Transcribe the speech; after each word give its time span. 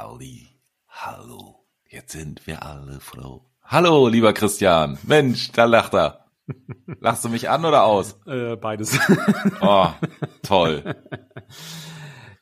Halli, 0.00 0.46
hallo, 0.86 1.66
jetzt 1.90 2.12
sind 2.12 2.46
wir 2.46 2.62
alle 2.62 3.00
froh. 3.00 3.42
Hallo, 3.64 4.06
lieber 4.06 4.32
Christian. 4.32 4.96
Mensch, 5.02 5.50
da 5.50 5.64
lacht 5.64 5.92
er. 5.92 6.26
Lachst 7.00 7.24
du 7.24 7.28
mich 7.28 7.50
an 7.50 7.64
oder 7.64 7.82
aus? 7.82 8.16
Äh, 8.28 8.54
beides. 8.54 8.96
Oh, 9.60 9.88
toll. 10.44 10.94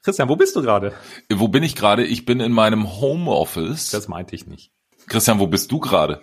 Christian, 0.03 0.29
wo 0.29 0.37
bist 0.37 0.55
du 0.55 0.61
gerade? 0.61 0.93
Wo 1.33 1.49
bin 1.49 1.63
ich 1.63 1.75
gerade? 1.77 2.05
Ich 2.05 2.27
bin 2.27 2.41
in 2.41 2.53
meinem 2.53 3.01
Homeoffice. 3.01 3.89
Das 3.91 4.07
meinte 4.07 4.37
ich 4.37 4.47
nicht. 4.47 4.71
Christian, 5.07 5.39
wo 5.39 5.47
bist 5.47 5.73
du 5.73 5.81
gerade? 5.81 6.21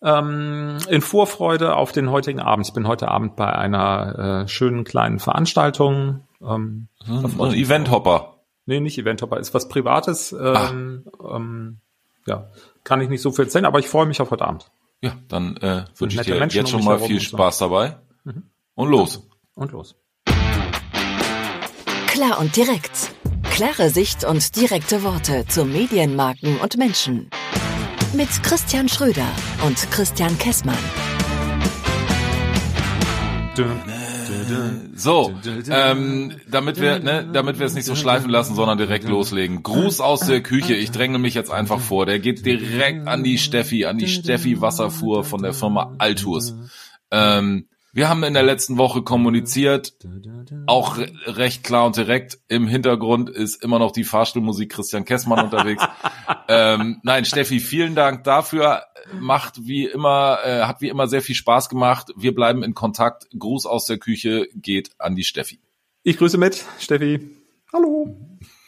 Ähm, 0.00 0.78
in 0.88 1.00
Vorfreude 1.00 1.74
auf 1.74 1.90
den 1.90 2.12
heutigen 2.12 2.38
Abend. 2.38 2.68
Ich 2.68 2.74
bin 2.74 2.86
heute 2.86 3.08
Abend 3.08 3.34
bei 3.34 3.52
einer 3.52 4.44
äh, 4.44 4.48
schönen 4.48 4.84
kleinen 4.84 5.18
Veranstaltung. 5.18 6.28
Ähm, 6.40 6.86
freue 7.04 7.48
Ein 7.48 7.54
Eventhopper. 7.54 8.37
Nee, 8.68 8.80
nicht 8.80 8.98
Eventhopper, 8.98 9.38
ist 9.38 9.54
was 9.54 9.66
Privates. 9.66 10.30
Ähm, 10.38 11.04
ähm, 11.26 11.78
ja, 12.26 12.50
kann 12.84 13.00
ich 13.00 13.08
nicht 13.08 13.22
so 13.22 13.32
viel 13.32 13.46
erzählen, 13.46 13.64
aber 13.64 13.78
ich 13.78 13.88
freue 13.88 14.04
mich 14.04 14.20
auf 14.20 14.30
heute 14.30 14.44
Abend. 14.44 14.70
Ja, 15.00 15.14
dann 15.28 15.56
äh, 15.56 15.84
wünsche 15.96 16.12
ich 16.12 16.16
nette 16.18 16.32
dir 16.32 16.38
Menschen 16.38 16.58
jetzt 16.58 16.70
schon 16.70 16.84
mal 16.84 16.98
viel 16.98 17.16
und 17.16 17.22
so. 17.22 17.28
Spaß 17.28 17.58
dabei. 17.60 17.96
Und 18.74 18.90
los. 18.90 19.26
Und 19.54 19.72
los. 19.72 19.96
Klar 22.08 22.38
und 22.40 22.54
direkt. 22.56 23.10
Klare 23.44 23.88
Sicht 23.88 24.24
und 24.24 24.54
direkte 24.54 25.02
Worte 25.02 25.46
zu 25.48 25.64
Medienmarken 25.64 26.60
und 26.60 26.76
Menschen. 26.76 27.30
Mit 28.12 28.28
Christian 28.42 28.86
Schröder 28.90 29.28
und 29.66 29.90
Christian 29.90 30.36
Kessmann. 30.36 30.76
So, 34.94 35.34
ähm, 35.70 36.36
damit 36.50 36.80
wir, 36.80 36.98
ne, 36.98 37.28
damit 37.32 37.58
wir 37.58 37.66
es 37.66 37.74
nicht 37.74 37.84
so 37.84 37.94
schleifen 37.94 38.30
lassen, 38.30 38.54
sondern 38.54 38.78
direkt 38.78 39.08
loslegen. 39.08 39.62
Gruß 39.62 40.00
aus 40.00 40.20
der 40.20 40.42
Küche. 40.42 40.74
Ich 40.74 40.90
dränge 40.90 41.18
mich 41.18 41.34
jetzt 41.34 41.50
einfach 41.50 41.80
vor. 41.80 42.06
Der 42.06 42.18
geht 42.18 42.44
direkt 42.44 43.06
an 43.06 43.24
die 43.24 43.38
Steffi, 43.38 43.86
an 43.86 43.98
die 43.98 44.08
Steffi 44.08 44.60
Wasserfuhr 44.60 45.24
von 45.24 45.42
der 45.42 45.52
Firma 45.52 45.94
Altus. 45.98 46.54
Ähm, 47.10 47.66
wir 47.98 48.08
haben 48.08 48.22
in 48.22 48.34
der 48.34 48.44
letzten 48.44 48.78
Woche 48.78 49.02
kommuniziert, 49.02 49.94
auch 50.68 50.98
re 50.98 51.10
recht 51.26 51.64
klar 51.64 51.84
und 51.84 51.96
direkt. 51.96 52.38
Im 52.46 52.68
Hintergrund 52.68 53.28
ist 53.28 53.60
immer 53.60 53.80
noch 53.80 53.90
die 53.90 54.04
Fahrstuhlmusik 54.04 54.70
Christian 54.70 55.04
Kessmann 55.04 55.44
unterwegs. 55.44 55.82
ähm, 56.48 57.00
nein, 57.02 57.24
Steffi, 57.24 57.58
vielen 57.58 57.96
Dank 57.96 58.22
dafür. 58.22 58.84
Macht 59.18 59.66
wie 59.66 59.86
immer, 59.86 60.38
äh, 60.44 60.62
hat 60.62 60.80
wie 60.80 60.88
immer 60.88 61.08
sehr 61.08 61.22
viel 61.22 61.34
Spaß 61.34 61.68
gemacht. 61.68 62.12
Wir 62.16 62.32
bleiben 62.36 62.62
in 62.62 62.72
Kontakt. 62.72 63.26
Gruß 63.36 63.66
aus 63.66 63.86
der 63.86 63.98
Küche 63.98 64.46
geht 64.54 64.92
an 64.98 65.16
die 65.16 65.24
Steffi. 65.24 65.58
Ich 66.04 66.18
grüße 66.18 66.38
mit, 66.38 66.64
Steffi. 66.78 67.36
Hallo. 67.72 68.16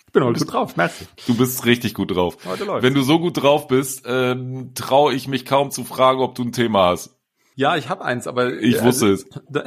Ich 0.08 0.12
bin 0.12 0.24
heute 0.24 0.40
gut 0.40 0.52
drauf, 0.52 0.76
merci. 0.76 1.06
Du 1.28 1.36
bist 1.36 1.64
richtig 1.66 1.94
gut 1.94 2.16
drauf. 2.16 2.36
Heute 2.44 2.64
läuft's. 2.64 2.82
Wenn 2.82 2.94
du 2.94 3.02
so 3.02 3.20
gut 3.20 3.40
drauf 3.40 3.68
bist, 3.68 4.02
ähm, 4.06 4.72
traue 4.74 5.14
ich 5.14 5.28
mich 5.28 5.46
kaum 5.46 5.70
zu 5.70 5.84
fragen, 5.84 6.20
ob 6.20 6.34
du 6.34 6.42
ein 6.42 6.50
Thema 6.50 6.88
hast. 6.88 7.19
Ja, 7.60 7.76
ich 7.76 7.90
habe 7.90 8.02
eins, 8.06 8.26
aber 8.26 8.54
Ich 8.54 8.78
äh, 8.78 8.84
wusste 8.84 9.10
es. 9.12 9.26
Da, 9.50 9.62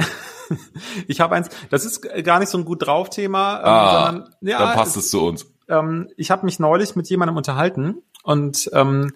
ich 1.07 1.21
habe 1.21 1.35
eins. 1.35 1.49
Das 1.69 1.85
ist 1.85 2.01
gar 2.23 2.39
nicht 2.39 2.49
so 2.49 2.57
ein 2.57 2.65
gut 2.65 2.87
drauf 2.87 3.11
Thema, 3.11 3.59
ähm, 3.59 3.65
Ah, 3.65 4.05
sondern 4.05 4.33
ja, 4.41 4.57
dann 4.57 4.75
passt 4.75 4.97
es 4.97 5.11
zu 5.11 5.23
uns. 5.23 5.45
ähm, 5.69 6.09
ich 6.17 6.31
habe 6.31 6.43
mich 6.43 6.57
neulich 6.59 6.95
mit 6.95 7.07
jemandem 7.07 7.37
unterhalten 7.37 8.01
und 8.23 8.67
ähm, 8.73 9.13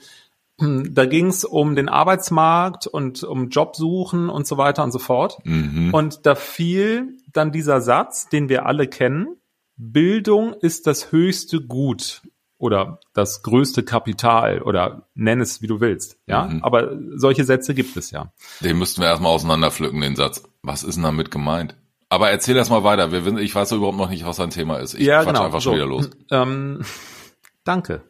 da 0.59 1.05
ging 1.08 1.25
es 1.25 1.44
um 1.44 1.75
den 1.75 1.89
Arbeitsmarkt 1.89 2.86
und 2.86 3.23
um 3.23 3.50
Jobsuchen 3.50 4.30
und 4.30 4.45
so 4.45 4.58
weiter 4.59 4.83
und 4.83 4.92
so 4.92 5.00
fort. 5.00 5.39
Mhm. 5.44 5.92
Und 5.92 6.28
da 6.28 6.36
fiel 6.36 7.17
dann 7.33 7.52
dieser 7.52 7.81
Satz, 7.81 8.30
den 8.30 8.48
wir 8.48 8.67
alle 8.67 8.88
kennen, 8.88 9.38
Bildung 9.75 10.53
ist 10.53 10.86
das 10.86 11.11
höchste 11.11 11.61
Gut 11.61 12.22
oder 12.58 13.00
das 13.13 13.44
größte 13.44 13.83
Kapital 13.83 14.61
oder 14.61 15.08
nenn 15.13 15.41
es, 15.41 15.61
wie 15.61 15.67
du 15.67 15.80
willst. 15.80 16.17
Ja, 16.27 16.45
Mhm. 16.45 16.64
aber 16.64 16.97
solche 17.16 17.44
Sätze 17.44 17.73
gibt 17.73 17.95
es 17.97 18.11
ja. 18.11 18.31
Den 18.61 18.80
müssten 18.80 19.02
wir 19.02 19.08
erstmal 19.08 19.31
auseinanderpflücken, 19.31 20.02
den 20.02 20.16
Satz. 20.16 20.43
Was 20.64 20.83
ist 20.83 20.95
denn 20.95 21.04
damit 21.04 21.30
gemeint? 21.32 21.76
Aber 22.09 22.30
erzähl 22.30 22.55
erst 22.55 22.71
mal 22.71 22.83
weiter. 22.83 23.11
Wir, 23.11 23.37
ich 23.37 23.54
weiß 23.54 23.73
überhaupt 23.73 23.98
noch 23.98 24.09
nicht, 24.09 24.26
was 24.26 24.37
dein 24.37 24.49
Thema 24.49 24.77
ist. 24.77 24.93
Ich 24.93 25.02
ja, 25.05 25.23
quatsch 25.23 25.33
genau. 25.33 25.45
einfach 25.45 25.61
schon 25.61 25.73
so. 25.73 25.76
wieder 25.77 25.87
los. 25.87 26.09
Ähm, 26.32 26.82
danke. 27.64 28.04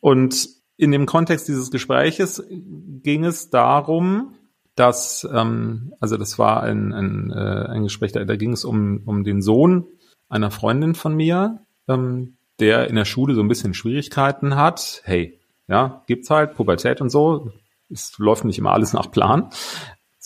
Und 0.00 0.48
in 0.76 0.92
dem 0.92 1.06
Kontext 1.06 1.48
dieses 1.48 1.70
Gespräches 1.70 2.42
ging 2.50 3.24
es 3.24 3.50
darum, 3.50 4.34
dass, 4.74 5.26
ähm, 5.32 5.94
also 6.00 6.16
das 6.18 6.38
war 6.38 6.62
ein, 6.62 6.92
ein, 6.92 7.30
äh, 7.30 7.66
ein 7.70 7.82
Gespräch, 7.84 8.12
da, 8.12 8.24
da 8.24 8.36
ging 8.36 8.52
es 8.52 8.64
um, 8.64 9.02
um 9.06 9.24
den 9.24 9.40
Sohn 9.40 9.86
einer 10.28 10.50
Freundin 10.50 10.94
von 10.94 11.14
mir, 11.16 11.60
ähm, 11.88 12.35
der 12.60 12.88
in 12.88 12.96
der 12.96 13.04
Schule 13.04 13.34
so 13.34 13.40
ein 13.40 13.48
bisschen 13.48 13.74
Schwierigkeiten 13.74 14.56
hat. 14.56 15.02
Hey, 15.04 15.38
ja, 15.68 16.02
gibt's 16.06 16.30
halt, 16.30 16.54
Pubertät 16.54 17.00
und 17.00 17.10
so. 17.10 17.52
Es 17.90 18.16
läuft 18.18 18.44
nicht 18.44 18.58
immer 18.58 18.72
alles 18.72 18.92
nach 18.92 19.10
Plan. 19.10 19.50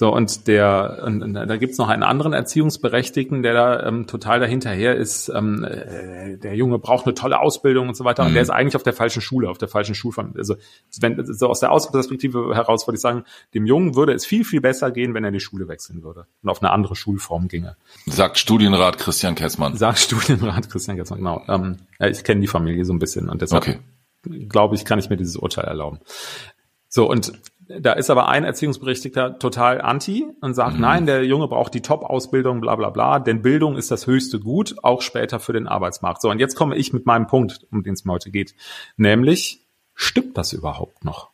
So, 0.01 0.11
und 0.15 0.47
der, 0.47 1.03
und, 1.05 1.23
und 1.23 1.35
da 1.35 1.57
gibt's 1.59 1.77
noch 1.77 1.91
einen 1.91 2.03
anderen 2.05 2.33
Erziehungsberechtigten, 2.33 3.43
der 3.43 3.53
da 3.53 3.87
ähm, 3.87 4.07
total 4.07 4.41
dahinterher 4.41 4.97
ist, 4.97 5.29
ähm, 5.29 5.63
äh, 5.63 6.39
der 6.39 6.55
Junge 6.55 6.79
braucht 6.79 7.05
eine 7.05 7.13
tolle 7.13 7.39
Ausbildung 7.39 7.89
und 7.89 7.95
so 7.99 8.05
weiter. 8.07 8.23
Und 8.23 8.31
Mhm. 8.31 8.33
der 8.33 8.43
ist 8.45 8.49
eigentlich 8.49 8.77
auf 8.77 8.83
der 8.83 8.95
falschen 8.95 9.21
Schule, 9.21 9.51
auf 9.51 9.59
der 9.59 9.69
falschen 9.69 9.95
Schulform. 9.95 10.33
Also 10.39 10.55
wenn 11.03 11.23
so 11.27 11.49
aus 11.51 11.61
der 11.61 11.71
Außenperspektive 11.71 12.55
heraus 12.55 12.89
würde 12.89 12.95
ich 12.97 13.03
sagen, 13.03 13.25
dem 13.53 13.67
Jungen 13.67 13.95
würde 13.95 14.15
es 14.15 14.25
viel, 14.25 14.43
viel 14.43 14.63
besser 14.63 14.91
gehen, 14.91 15.13
wenn 15.13 15.23
er 15.23 15.33
die 15.33 15.39
Schule 15.41 15.69
wechseln 15.69 16.03
würde 16.03 16.25
und 16.43 16.49
auf 16.49 16.63
eine 16.63 16.71
andere 16.73 16.97
Schulform 16.97 17.49
ginge. 17.49 17.77
Sagt 18.07 18.39
Studienrat 18.39 18.97
Christian 18.97 19.35
Kessmann. 19.35 19.77
Sagt 19.77 19.99
Studienrat 19.99 20.71
Christian 20.71 20.97
Gessmann, 20.97 21.19
genau. 21.19 21.43
Ähm, 21.47 21.77
ich 21.99 22.25
kenne 22.25 22.41
die 22.41 22.47
Familie 22.47 22.87
so 22.87 22.95
ein 22.95 23.01
bisschen 23.01 23.29
und 23.29 23.43
deshalb 23.43 23.65
Okay. 23.65 23.81
glaube 24.49 24.77
ich, 24.77 24.87
kann 24.87 24.99
ich 24.99 25.11
mir 25.11 25.19
dieses 25.19 25.37
Urteil 25.37 25.67
erlauben. 25.67 25.99
So, 26.89 27.07
und 27.07 27.33
da 27.79 27.93
ist 27.93 28.11
aber 28.11 28.29
ein 28.29 28.45
Erziehungsberechtigter 28.45 29.39
total 29.39 29.81
anti 29.81 30.27
und 30.41 30.55
sagt, 30.55 30.75
Mhm. 30.75 30.81
nein, 30.81 31.07
der 31.07 31.25
Junge 31.25 31.47
braucht 31.47 31.73
die 31.75 31.83
Top-Ausbildung, 31.83 32.61
bla 32.61 32.75
bla 32.77 32.91
bla, 32.91 33.19
denn 33.19 33.43
Bildung 33.43 33.77
ist 33.77 33.91
das 33.91 34.07
höchste 34.07 34.41
Gut, 34.41 34.77
auch 34.83 35.03
später 35.03 35.39
für 35.39 35.53
den 35.53 35.69
Arbeitsmarkt. 35.69 36.21
So, 36.23 36.31
und 36.31 36.41
jetzt 36.41 36.57
komme 36.57 36.77
ich 36.77 36.93
mit 36.93 37.07
meinem 37.07 37.27
Punkt, 37.27 37.67
um 37.71 37.83
den 37.83 37.95
es 37.95 38.05
mir 38.05 38.13
heute 38.13 38.31
geht. 38.31 38.55
Nämlich, 38.97 39.67
stimmt 39.95 40.37
das 40.37 40.53
überhaupt 40.53 41.05
noch? 41.05 41.31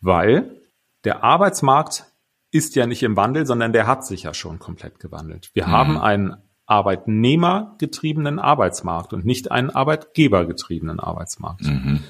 Weil 0.00 0.56
der 1.04 1.22
Arbeitsmarkt 1.22 2.06
ist 2.50 2.74
ja 2.74 2.86
nicht 2.86 3.02
im 3.02 3.16
Wandel, 3.16 3.46
sondern 3.46 3.72
der 3.72 3.86
hat 3.86 4.06
sich 4.06 4.22
ja 4.22 4.32
schon 4.34 4.58
komplett 4.58 4.98
gewandelt. 5.00 5.50
Wir 5.52 5.66
haben 5.68 5.98
einen 5.98 6.36
arbeitnehmergetriebenen 6.66 8.38
Arbeitsmarkt 8.38 9.12
und 9.12 9.24
nicht 9.24 9.50
einen 9.50 9.70
arbeitgebergetriebenen 9.70 11.00
Arbeitsmarkt. 11.00 11.62
Mhm. 11.62 12.00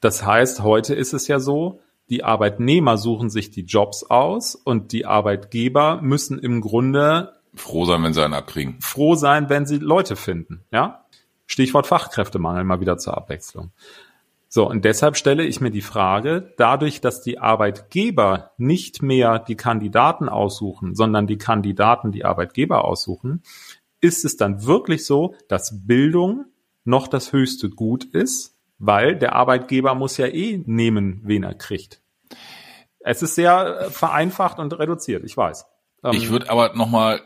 Das 0.00 0.24
heißt, 0.24 0.62
heute 0.62 0.94
ist 0.94 1.12
es 1.12 1.28
ja 1.28 1.40
so, 1.40 1.80
die 2.10 2.24
Arbeitnehmer 2.24 2.96
suchen 2.96 3.30
sich 3.30 3.50
die 3.50 3.64
Jobs 3.64 4.04
aus 4.04 4.54
und 4.54 4.92
die 4.92 5.06
Arbeitgeber 5.06 6.00
müssen 6.02 6.38
im 6.38 6.60
Grunde 6.60 7.34
Froh 7.54 7.84
sein, 7.84 8.02
wenn 8.02 8.12
sie 8.12 8.24
einen 8.24 8.34
abkriegen. 8.34 8.80
froh 8.80 9.14
sein, 9.14 9.48
wenn 9.48 9.66
sie 9.66 9.78
Leute 9.78 10.16
finden. 10.16 10.64
Ja? 10.70 11.04
Stichwort 11.46 11.86
Fachkräftemangel 11.86 12.64
mal 12.64 12.80
wieder 12.80 12.98
zur 12.98 13.16
Abwechslung. 13.16 13.72
So, 14.50 14.68
und 14.68 14.84
deshalb 14.84 15.16
stelle 15.16 15.44
ich 15.44 15.60
mir 15.60 15.70
die 15.70 15.82
Frage, 15.82 16.54
dadurch, 16.56 17.02
dass 17.02 17.20
die 17.20 17.38
Arbeitgeber 17.38 18.52
nicht 18.56 19.02
mehr 19.02 19.38
die 19.38 19.56
Kandidaten 19.56 20.28
aussuchen, 20.28 20.94
sondern 20.94 21.26
die 21.26 21.36
Kandidaten 21.36 22.12
die 22.12 22.24
Arbeitgeber 22.24 22.84
aussuchen, 22.84 23.42
ist 24.00 24.24
es 24.24 24.36
dann 24.36 24.64
wirklich 24.64 25.04
so, 25.04 25.34
dass 25.48 25.86
Bildung 25.86 26.46
noch 26.84 27.08
das 27.08 27.32
höchste 27.32 27.68
Gut 27.68 28.04
ist, 28.04 28.57
weil 28.78 29.16
der 29.16 29.34
Arbeitgeber 29.34 29.94
muss 29.94 30.16
ja 30.16 30.26
eh 30.26 30.62
nehmen, 30.66 31.20
wen 31.24 31.42
er 31.42 31.54
kriegt. 31.54 32.00
Es 33.00 33.22
ist 33.22 33.34
sehr 33.34 33.80
äh, 33.86 33.90
vereinfacht 33.90 34.58
und 34.58 34.78
reduziert, 34.78 35.24
ich 35.24 35.36
weiß. 35.36 35.66
Ähm, 36.04 36.12
Ich 36.12 36.30
würde 36.30 36.50
aber 36.50 36.74
noch 36.74 36.88
mal 36.88 37.20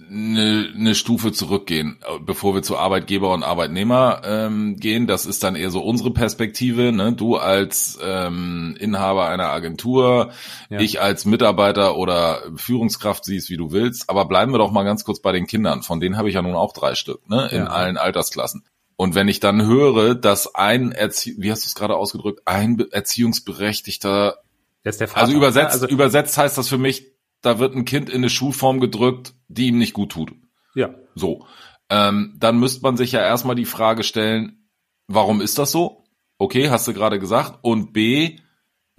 eine, 0.00 0.72
eine 0.76 0.94
Stufe 0.94 1.32
zurückgehen, 1.32 1.98
äh, 2.06 2.18
bevor 2.20 2.54
wir 2.54 2.62
zu 2.62 2.76
Arbeitgeber 2.78 3.32
und 3.34 3.42
Arbeitnehmer 3.42 4.22
ähm, 4.24 4.76
gehen. 4.76 5.06
Das 5.08 5.26
ist 5.26 5.42
dann 5.42 5.56
eher 5.56 5.70
so 5.70 5.80
unsere 5.80 6.12
Perspektive. 6.12 6.92
Ne? 6.92 7.12
Du 7.14 7.36
als 7.36 7.98
ähm, 8.02 8.76
Inhaber 8.78 9.26
einer 9.28 9.48
Agentur, 9.48 10.30
Ja. 10.70 10.78
ich 10.80 11.00
als 11.00 11.24
Mitarbeiter 11.24 11.96
oder 11.96 12.42
Führungskraft 12.56 13.24
siehst, 13.24 13.50
wie 13.50 13.56
du 13.56 13.72
willst. 13.72 14.08
Aber 14.08 14.24
bleiben 14.26 14.52
wir 14.52 14.58
doch 14.58 14.70
mal 14.70 14.84
ganz 14.84 15.04
kurz 15.04 15.20
bei 15.20 15.32
den 15.32 15.46
Kindern. 15.48 15.82
Von 15.82 15.98
denen 16.00 16.16
habe 16.16 16.28
ich 16.28 16.36
ja 16.36 16.42
nun 16.42 16.54
auch 16.54 16.72
drei 16.72 16.94
Stück, 16.94 17.28
ne? 17.28 17.48
in 17.50 17.58
Ja. 17.58 17.66
allen 17.66 17.96
Altersklassen. 17.96 18.64
Und 19.00 19.14
wenn 19.14 19.28
ich 19.28 19.38
dann 19.38 19.64
höre, 19.64 20.16
dass 20.16 20.56
ein 20.56 20.90
Erzie 20.90 21.36
wie 21.38 21.52
hast 21.52 21.64
du 21.64 21.68
es 21.68 21.76
gerade 21.76 21.94
ausgedrückt, 21.96 22.42
ein 22.46 22.76
Be- 22.76 22.88
Erziehungsberechtigter 22.90 24.38
Vater. 24.84 25.16
also 25.16 25.32
übersetzt, 25.34 25.72
Also, 25.74 25.86
übersetzt 25.88 26.36
heißt 26.36 26.58
das 26.58 26.68
für 26.68 26.78
mich, 26.78 27.12
da 27.40 27.58
wird 27.60 27.74
ein 27.76 27.84
Kind 27.84 28.08
in 28.10 28.16
eine 28.16 28.28
Schulform 28.30 28.80
gedrückt, 28.80 29.34
die 29.48 29.68
ihm 29.68 29.78
nicht 29.78 29.92
gut 29.92 30.10
tut. 30.12 30.32
ja. 30.74 30.94
So. 31.14 31.46
Ähm, 31.90 32.34
dann 32.38 32.58
müsste 32.58 32.82
man 32.82 32.96
sich 32.96 33.12
ja 33.12 33.20
erstmal 33.20 33.56
die 33.56 33.64
Frage 33.64 34.02
stellen, 34.02 34.68
warum 35.06 35.40
ist 35.40 35.58
das 35.58 35.70
so? 35.72 36.04
Okay, 36.38 36.68
hast 36.70 36.86
du 36.88 36.92
gerade 36.92 37.18
gesagt. 37.18 37.58
Und 37.62 37.92
B, 37.92 38.38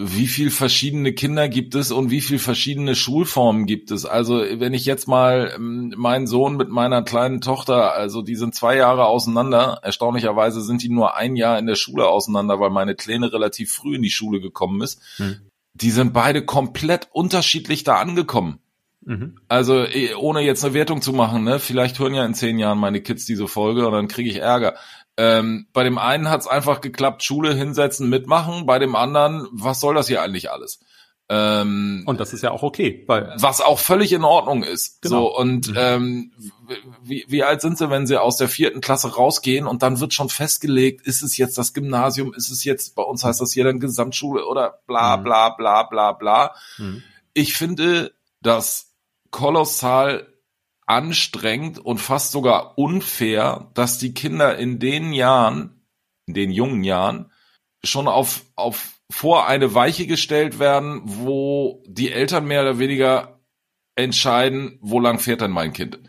wie 0.02 0.28
viel 0.28 0.50
verschiedene 0.50 1.12
Kinder 1.12 1.50
gibt 1.50 1.76
es 1.76 1.92
und 1.92 2.10
wie 2.10 2.22
viel 2.22 2.40
verschiedene 2.40 2.96
Schulformen 2.96 3.66
gibt 3.66 3.92
es. 3.92 4.06
Also 4.06 4.40
wenn 4.40 4.74
ich 4.74 4.86
jetzt 4.86 5.10
mal 5.10 5.52
ähm, 5.54 5.94
meinen 5.98 6.26
Sohn 6.26 6.56
mit 6.56 6.70
meiner 6.70 7.04
kleinen 7.04 7.42
Tochter, 7.42 7.94
also 7.96 8.22
die 8.22 8.38
sind 8.38 8.56
zwei 8.56 8.78
Jahre 8.78 9.08
auseinander, 9.08 9.80
erstaunlicherweise 9.84 10.62
sind 10.62 10.84
die 10.84 10.90
nur 10.90 11.18
ein 11.18 11.36
Jahr 11.36 11.60
in 11.60 11.66
der 11.66 11.76
Schule 11.76 12.08
auseinander, 12.08 12.62
weil 12.62 12.70
meine 12.70 12.96
Kleine 12.96 13.34
relativ 13.34 13.74
früh 13.74 13.98
in 13.98 14.02
die 14.02 14.10
Schule 14.10 14.40
gekommen 14.40 14.82
ist. 14.82 15.02
Hm. 15.18 15.42
Die 15.74 15.92
sind 15.92 16.14
beide 16.14 16.46
komplett 16.46 17.10
unterschiedlich 17.12 17.84
da 17.84 17.98
angekommen. 17.98 18.60
Mhm. 19.02 19.36
Also 19.48 19.86
eh, 19.86 20.14
ohne 20.14 20.42
jetzt 20.42 20.64
eine 20.64 20.74
Wertung 20.74 21.02
zu 21.02 21.14
machen, 21.14 21.44
ne? 21.44 21.60
Vielleicht 21.60 22.00
hören 22.00 22.14
ja 22.14 22.26
in 22.26 22.36
zehn 22.36 22.60
Jahren 22.60 22.78
meine 22.78 23.02
Kids 23.02 23.26
diese 23.26 23.48
Folge 23.48 23.88
und 23.88 23.94
dann 23.94 24.08
kriege 24.08 24.30
ich 24.30 24.38
Ärger. 24.38 24.76
Ähm, 25.22 25.68
bei 25.74 25.84
dem 25.84 25.98
einen 25.98 26.30
hat 26.30 26.40
es 26.40 26.48
einfach 26.48 26.80
geklappt, 26.80 27.24
Schule 27.24 27.54
hinsetzen, 27.54 28.08
mitmachen. 28.08 28.66
Bei 28.66 28.80
dem 28.80 28.96
anderen, 28.96 29.50
was 29.52 29.82
soll 29.82 29.96
das 29.96 30.08
hier 30.08 30.22
eigentlich 30.22 30.50
alles? 30.50 30.80
Ähm, 31.28 32.04
und 32.06 32.22
das 32.22 32.32
ist 32.32 32.42
ja 32.42 32.52
auch 32.52 32.64
okay, 32.64 33.04
weil 33.06 33.36
was 33.38 33.60
auch 33.60 33.80
völlig 33.80 34.14
in 34.14 34.24
Ordnung 34.24 34.64
ist. 34.64 35.02
Genau. 35.02 35.24
So 35.24 35.38
und 35.38 35.72
mhm. 35.72 35.76
ähm, 35.78 36.32
wie, 37.04 37.26
wie 37.28 37.44
alt 37.44 37.60
sind 37.60 37.78
sie, 37.78 37.90
wenn 37.90 38.08
sie 38.08 38.16
aus 38.20 38.38
der 38.38 38.48
vierten 38.48 38.80
Klasse 38.80 39.14
rausgehen 39.14 39.68
und 39.68 39.84
dann 39.84 40.00
wird 40.00 40.14
schon 40.14 40.30
festgelegt, 40.30 41.06
ist 41.06 41.22
es 41.22 41.36
jetzt 41.36 41.58
das 41.58 41.74
Gymnasium, 41.74 42.34
ist 42.34 42.50
es 42.50 42.64
jetzt 42.64 42.96
bei 42.96 43.04
uns 43.04 43.26
heißt 43.26 43.42
das 43.42 43.52
hier 43.52 43.66
dann 43.66 43.82
Gesamtschule 43.82 44.46
oder 44.46 44.80
bla 44.88 45.18
mhm. 45.18 45.24
bla 45.24 45.50
bla 45.50 45.84
bla 45.84 46.14
bla. 46.14 46.56
Mhm. 46.78 47.04
Ich 47.34 47.56
finde 47.56 48.14
das 48.42 48.94
kolossal 49.32 50.34
anstrengend 50.90 51.78
und 51.78 52.00
fast 52.00 52.32
sogar 52.32 52.78
unfair, 52.78 53.70
dass 53.76 54.00
die 54.00 54.14
Kinder 54.14 54.58
in 54.58 54.80
den 54.80 55.14
Jahren, 55.14 55.86
in 56.26 56.34
den 56.34 56.52
jungen 56.52 56.84
Jahren, 56.84 57.32
schon 57.84 58.08
auf, 58.08 58.46
auf 58.56 59.00
vor 59.12 59.48
eine 59.48 59.74
Weiche 59.76 60.08
gestellt 60.08 60.60
werden, 60.60 61.02
wo 61.04 61.84
die 61.88 62.12
Eltern 62.12 62.46
mehr 62.46 62.62
oder 62.62 62.80
weniger 62.80 63.40
entscheiden, 63.96 64.80
wo 64.82 65.00
lang 65.00 65.20
fährt 65.20 65.42
denn 65.42 65.52
mein 65.52 65.74
Kind 65.74 66.00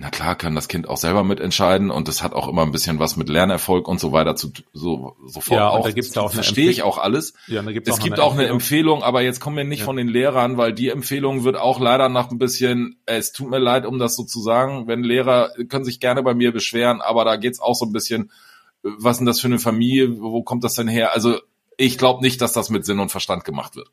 na 0.00 0.10
klar 0.10 0.36
kann 0.36 0.54
das 0.54 0.68
Kind 0.68 0.88
auch 0.88 0.96
selber 0.96 1.24
mitentscheiden 1.24 1.90
und 1.90 2.06
das 2.06 2.22
hat 2.22 2.32
auch 2.32 2.46
immer 2.46 2.62
ein 2.62 2.70
bisschen 2.70 3.00
was 3.00 3.16
mit 3.16 3.28
Lernerfolg 3.28 3.88
und 3.88 3.98
so 3.98 4.12
weiter 4.12 4.36
zu 4.36 4.52
so 4.72 5.16
sofort 5.26 5.58
ja, 5.58 5.68
auch. 5.70 5.84
Da 5.84 5.90
gibt's 5.90 6.12
da 6.12 6.20
auch 6.20 6.32
verstehe 6.32 6.70
ich 6.70 6.84
auch 6.84 6.98
alles. 6.98 7.34
Ja, 7.48 7.62
da 7.62 7.72
gibt's 7.72 7.90
es 7.90 7.96
auch 7.96 8.04
gibt 8.04 8.20
auch 8.20 8.34
eine 8.34 8.46
Empfehlung, 8.46 9.02
aber 9.02 9.22
jetzt 9.22 9.40
kommen 9.40 9.56
wir 9.56 9.64
nicht 9.64 9.80
ja. 9.80 9.84
von 9.86 9.96
den 9.96 10.06
Lehrern, 10.06 10.56
weil 10.56 10.72
die 10.72 10.88
Empfehlung 10.88 11.42
wird 11.42 11.56
auch 11.56 11.80
leider 11.80 12.08
nach 12.08 12.30
ein 12.30 12.38
bisschen, 12.38 13.00
es 13.06 13.32
tut 13.32 13.50
mir 13.50 13.58
leid, 13.58 13.86
um 13.86 13.98
das 13.98 14.14
so 14.14 14.22
zu 14.22 14.40
sagen, 14.40 14.86
wenn 14.86 15.02
Lehrer 15.02 15.50
können 15.68 15.84
sich 15.84 15.98
gerne 15.98 16.22
bei 16.22 16.32
mir 16.32 16.52
beschweren, 16.52 17.00
aber 17.00 17.24
da 17.24 17.34
geht's 17.34 17.58
auch 17.58 17.74
so 17.74 17.84
ein 17.84 17.92
bisschen, 17.92 18.30
was 18.84 19.16
ist 19.16 19.18
denn 19.18 19.26
das 19.26 19.40
für 19.40 19.48
eine 19.48 19.58
Familie, 19.58 20.20
wo 20.20 20.44
kommt 20.44 20.62
das 20.62 20.74
denn 20.74 20.86
her? 20.86 21.12
Also 21.12 21.40
ich 21.78 21.96
glaube 21.96 22.22
nicht, 22.22 22.42
dass 22.42 22.52
das 22.52 22.68
mit 22.68 22.84
Sinn 22.84 22.98
und 22.98 23.10
Verstand 23.10 23.44
gemacht 23.44 23.76
wird. 23.76 23.88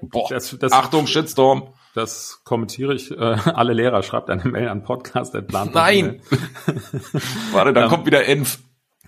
Boah, 0.00 0.28
das, 0.30 0.56
das, 0.58 0.72
Achtung, 0.72 1.06
Shitstorm. 1.06 1.74
Das 1.94 2.40
kommentiere 2.42 2.94
ich. 2.94 3.10
Äh, 3.10 3.14
alle 3.14 3.74
Lehrer 3.74 4.02
schreibt 4.02 4.30
eine 4.30 4.44
Mail 4.44 4.68
an 4.68 4.82
Podcast. 4.82 5.34
Nein. 5.34 6.22
Warte, 7.52 7.72
dann 7.74 7.84
ähm, 7.84 7.90
kommt 7.90 8.06
wieder 8.06 8.26
Enf. 8.26 8.58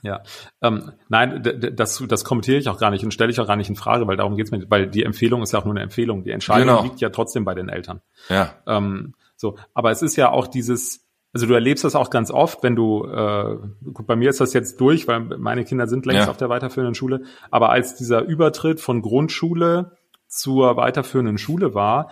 Ja, 0.02 0.22
ähm, 0.60 0.92
nein, 1.08 1.42
das, 1.74 2.04
das 2.06 2.24
kommentiere 2.24 2.58
ich 2.58 2.68
auch 2.68 2.78
gar 2.78 2.90
nicht 2.90 3.04
und 3.04 3.14
stelle 3.14 3.30
ich 3.30 3.40
auch 3.40 3.46
gar 3.46 3.56
nicht 3.56 3.70
in 3.70 3.76
Frage, 3.76 4.06
weil 4.06 4.18
darum 4.18 4.36
geht's 4.36 4.50
mir, 4.50 4.62
weil 4.68 4.86
die 4.86 5.02
Empfehlung 5.02 5.42
ist 5.42 5.54
ja 5.54 5.60
auch 5.60 5.64
nur 5.64 5.72
eine 5.72 5.82
Empfehlung. 5.82 6.24
Die 6.24 6.30
Entscheidung 6.30 6.68
genau. 6.68 6.82
liegt 6.82 7.00
ja 7.00 7.08
trotzdem 7.08 7.46
bei 7.46 7.54
den 7.54 7.70
Eltern. 7.70 8.02
Ja. 8.28 8.52
Ähm, 8.66 9.14
so, 9.36 9.56
aber 9.72 9.92
es 9.92 10.02
ist 10.02 10.16
ja 10.16 10.30
auch 10.30 10.46
dieses, 10.46 11.03
also 11.34 11.46
du 11.46 11.54
erlebst 11.54 11.84
das 11.84 11.96
auch 11.96 12.10
ganz 12.10 12.30
oft, 12.30 12.62
wenn 12.62 12.76
du, 12.76 13.04
äh, 13.04 13.58
gut, 13.92 14.06
bei 14.06 14.14
mir 14.14 14.30
ist 14.30 14.40
das 14.40 14.52
jetzt 14.52 14.80
durch, 14.80 15.08
weil 15.08 15.20
meine 15.20 15.64
Kinder 15.64 15.88
sind 15.88 16.06
längst 16.06 16.26
ja. 16.26 16.30
auf 16.30 16.36
der 16.36 16.48
weiterführenden 16.48 16.94
Schule, 16.94 17.22
aber 17.50 17.70
als 17.70 17.96
dieser 17.96 18.22
Übertritt 18.22 18.80
von 18.80 19.02
Grundschule 19.02 19.96
zur 20.28 20.76
weiterführenden 20.76 21.36
Schule 21.36 21.74
war, 21.74 22.10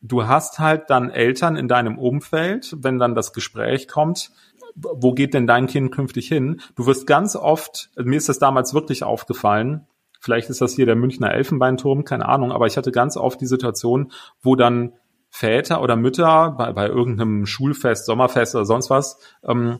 du 0.00 0.28
hast 0.28 0.60
halt 0.60 0.90
dann 0.90 1.10
Eltern 1.10 1.56
in 1.56 1.66
deinem 1.66 1.98
Umfeld, 1.98 2.76
wenn 2.78 3.00
dann 3.00 3.16
das 3.16 3.32
Gespräch 3.32 3.88
kommt, 3.88 4.30
wo 4.76 5.12
geht 5.12 5.34
denn 5.34 5.48
dein 5.48 5.66
Kind 5.66 5.90
künftig 5.92 6.28
hin? 6.28 6.60
Du 6.76 6.86
wirst 6.86 7.06
ganz 7.06 7.34
oft, 7.34 7.90
also 7.96 8.08
mir 8.08 8.16
ist 8.16 8.28
das 8.28 8.38
damals 8.38 8.74
wirklich 8.74 9.02
aufgefallen, 9.02 9.88
vielleicht 10.20 10.50
ist 10.50 10.60
das 10.60 10.74
hier 10.74 10.86
der 10.86 10.94
Münchner 10.94 11.32
Elfenbeinturm, 11.32 12.04
keine 12.04 12.28
Ahnung, 12.28 12.52
aber 12.52 12.68
ich 12.68 12.76
hatte 12.76 12.92
ganz 12.92 13.16
oft 13.16 13.40
die 13.40 13.46
Situation, 13.46 14.12
wo 14.40 14.54
dann 14.54 14.92
Väter 15.34 15.80
oder 15.80 15.96
Mütter 15.96 16.50
bei, 16.50 16.72
bei 16.74 16.86
irgendeinem 16.86 17.46
Schulfest, 17.46 18.04
Sommerfest 18.04 18.54
oder 18.54 18.66
sonst 18.66 18.90
was, 18.90 19.18
ähm, 19.42 19.78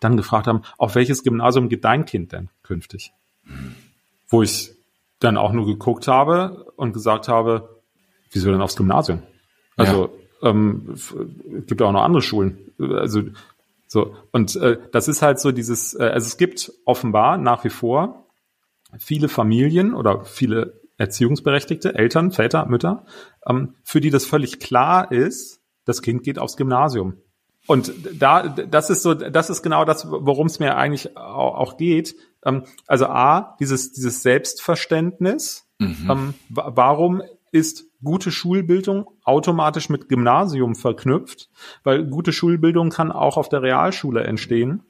dann 0.00 0.18
gefragt 0.18 0.46
haben, 0.46 0.62
auf 0.76 0.94
welches 0.94 1.22
Gymnasium 1.22 1.70
geht 1.70 1.84
dein 1.84 2.04
Kind 2.04 2.32
denn 2.32 2.50
künftig? 2.62 3.14
Wo 4.28 4.42
ich 4.42 4.72
dann 5.18 5.38
auch 5.38 5.52
nur 5.52 5.64
geguckt 5.64 6.08
habe 6.08 6.70
und 6.76 6.92
gesagt 6.92 7.28
habe, 7.28 7.80
wieso 8.32 8.52
denn 8.52 8.60
aufs 8.60 8.76
Gymnasium? 8.76 9.22
Also 9.78 10.10
ja. 10.42 10.50
ähm, 10.50 10.94
gibt 11.66 11.80
auch 11.80 11.92
noch 11.92 12.02
andere 12.02 12.20
Schulen. 12.20 12.58
Also 12.78 13.22
so 13.86 14.14
und 14.30 14.56
äh, 14.56 14.76
das 14.92 15.08
ist 15.08 15.22
halt 15.22 15.40
so 15.40 15.52
dieses. 15.52 15.94
Äh, 15.94 16.04
also 16.04 16.26
es 16.26 16.36
gibt 16.36 16.70
offenbar 16.84 17.38
nach 17.38 17.64
wie 17.64 17.70
vor 17.70 18.26
viele 18.98 19.28
Familien 19.28 19.94
oder 19.94 20.26
viele 20.26 20.81
Erziehungsberechtigte, 20.98 21.94
Eltern, 21.94 22.32
Väter, 22.32 22.66
Mütter, 22.66 23.04
ähm, 23.46 23.74
für 23.82 24.00
die 24.00 24.10
das 24.10 24.24
völlig 24.24 24.60
klar 24.60 25.10
ist, 25.10 25.60
das 25.84 26.02
Kind 26.02 26.22
geht 26.22 26.38
aufs 26.38 26.56
Gymnasium. 26.56 27.14
Und 27.66 27.92
da, 28.18 28.48
das 28.48 28.90
ist 28.90 29.02
so, 29.02 29.14
das 29.14 29.48
ist 29.48 29.62
genau 29.62 29.84
das, 29.84 30.10
worum 30.10 30.48
es 30.48 30.58
mir 30.58 30.76
eigentlich 30.76 31.16
auch 31.16 31.76
geht. 31.76 32.16
Ähm, 32.44 32.64
also 32.86 33.06
A, 33.06 33.56
dieses, 33.60 33.92
dieses 33.92 34.22
Selbstverständnis. 34.22 35.68
Mhm. 35.78 36.10
Ähm, 36.10 36.34
warum 36.48 37.22
ist 37.52 37.84
gute 38.02 38.32
Schulbildung 38.32 39.08
automatisch 39.24 39.88
mit 39.90 40.08
Gymnasium 40.08 40.74
verknüpft, 40.74 41.50
weil 41.84 42.04
gute 42.04 42.32
Schulbildung 42.32 42.90
kann 42.90 43.12
auch 43.12 43.36
auf 43.36 43.48
der 43.48 43.62
Realschule 43.62 44.24
entstehen. 44.24 44.82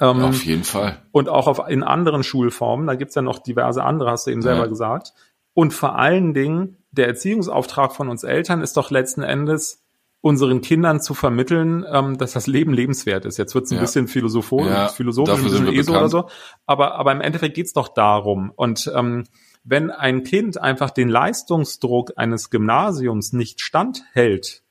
Ähm, 0.00 0.22
auf 0.22 0.44
jeden 0.44 0.64
Fall. 0.64 0.98
Und 1.12 1.28
auch 1.28 1.46
auf, 1.46 1.68
in 1.68 1.82
anderen 1.82 2.22
Schulformen. 2.22 2.86
Da 2.86 2.94
gibt's 2.94 3.14
ja 3.14 3.22
noch 3.22 3.38
diverse 3.38 3.82
andere, 3.82 4.10
hast 4.10 4.26
du 4.26 4.30
eben 4.30 4.42
selber 4.42 4.62
ja. 4.62 4.66
gesagt. 4.66 5.12
Und 5.54 5.72
vor 5.72 5.98
allen 5.98 6.34
Dingen, 6.34 6.76
der 6.90 7.06
Erziehungsauftrag 7.06 7.94
von 7.94 8.08
uns 8.08 8.24
Eltern 8.24 8.60
ist 8.60 8.76
doch 8.76 8.90
letzten 8.90 9.22
Endes, 9.22 9.82
unseren 10.20 10.60
Kindern 10.60 11.00
zu 11.00 11.14
vermitteln, 11.14 11.84
ähm, 11.90 12.18
dass 12.18 12.32
das 12.32 12.46
Leben 12.46 12.72
lebenswert 12.72 13.24
ist. 13.24 13.36
Jetzt 13.36 13.54
wird's 13.54 13.70
ein 13.70 13.76
ja. 13.76 13.80
bisschen 13.80 14.08
philosophisch, 14.08 14.66
ja, 14.66 14.88
philosophisch, 14.88 15.36
ein 15.36 15.44
bisschen 15.44 15.68
ESO 15.68 15.92
oder 15.92 16.08
so. 16.08 16.28
Aber, 16.66 16.96
aber 16.96 17.12
im 17.12 17.20
Endeffekt 17.20 17.54
geht's 17.54 17.72
doch 17.72 17.88
darum. 17.88 18.52
Und 18.54 18.90
ähm, 18.94 19.24
wenn 19.62 19.90
ein 19.90 20.24
Kind 20.24 20.60
einfach 20.60 20.90
den 20.90 21.08
Leistungsdruck 21.08 22.12
eines 22.16 22.50
Gymnasiums 22.50 23.32
nicht 23.32 23.60
standhält, 23.60 24.62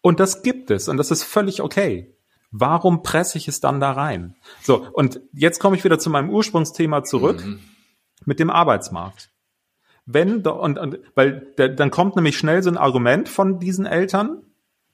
und 0.00 0.18
das 0.18 0.42
gibt 0.42 0.70
es, 0.70 0.88
und 0.88 0.96
das 0.96 1.10
ist 1.10 1.22
völlig 1.22 1.62
okay, 1.62 2.11
warum 2.52 3.02
presse 3.02 3.38
ich 3.38 3.48
es 3.48 3.60
dann 3.60 3.80
da 3.80 3.92
rein? 3.92 4.36
So, 4.62 4.86
und 4.92 5.20
jetzt 5.32 5.58
komme 5.58 5.76
ich 5.76 5.84
wieder 5.84 5.98
zu 5.98 6.10
meinem 6.10 6.30
Ursprungsthema 6.30 7.02
zurück 7.02 7.44
mhm. 7.44 7.60
mit 8.24 8.38
dem 8.38 8.50
Arbeitsmarkt. 8.50 9.30
Wenn, 10.04 10.46
und, 10.46 10.78
und 10.78 10.98
weil 11.14 11.52
der, 11.58 11.70
dann 11.70 11.90
kommt 11.90 12.16
nämlich 12.16 12.36
schnell 12.36 12.62
so 12.62 12.70
ein 12.70 12.76
Argument 12.76 13.28
von 13.28 13.58
diesen 13.58 13.86
Eltern, 13.86 14.42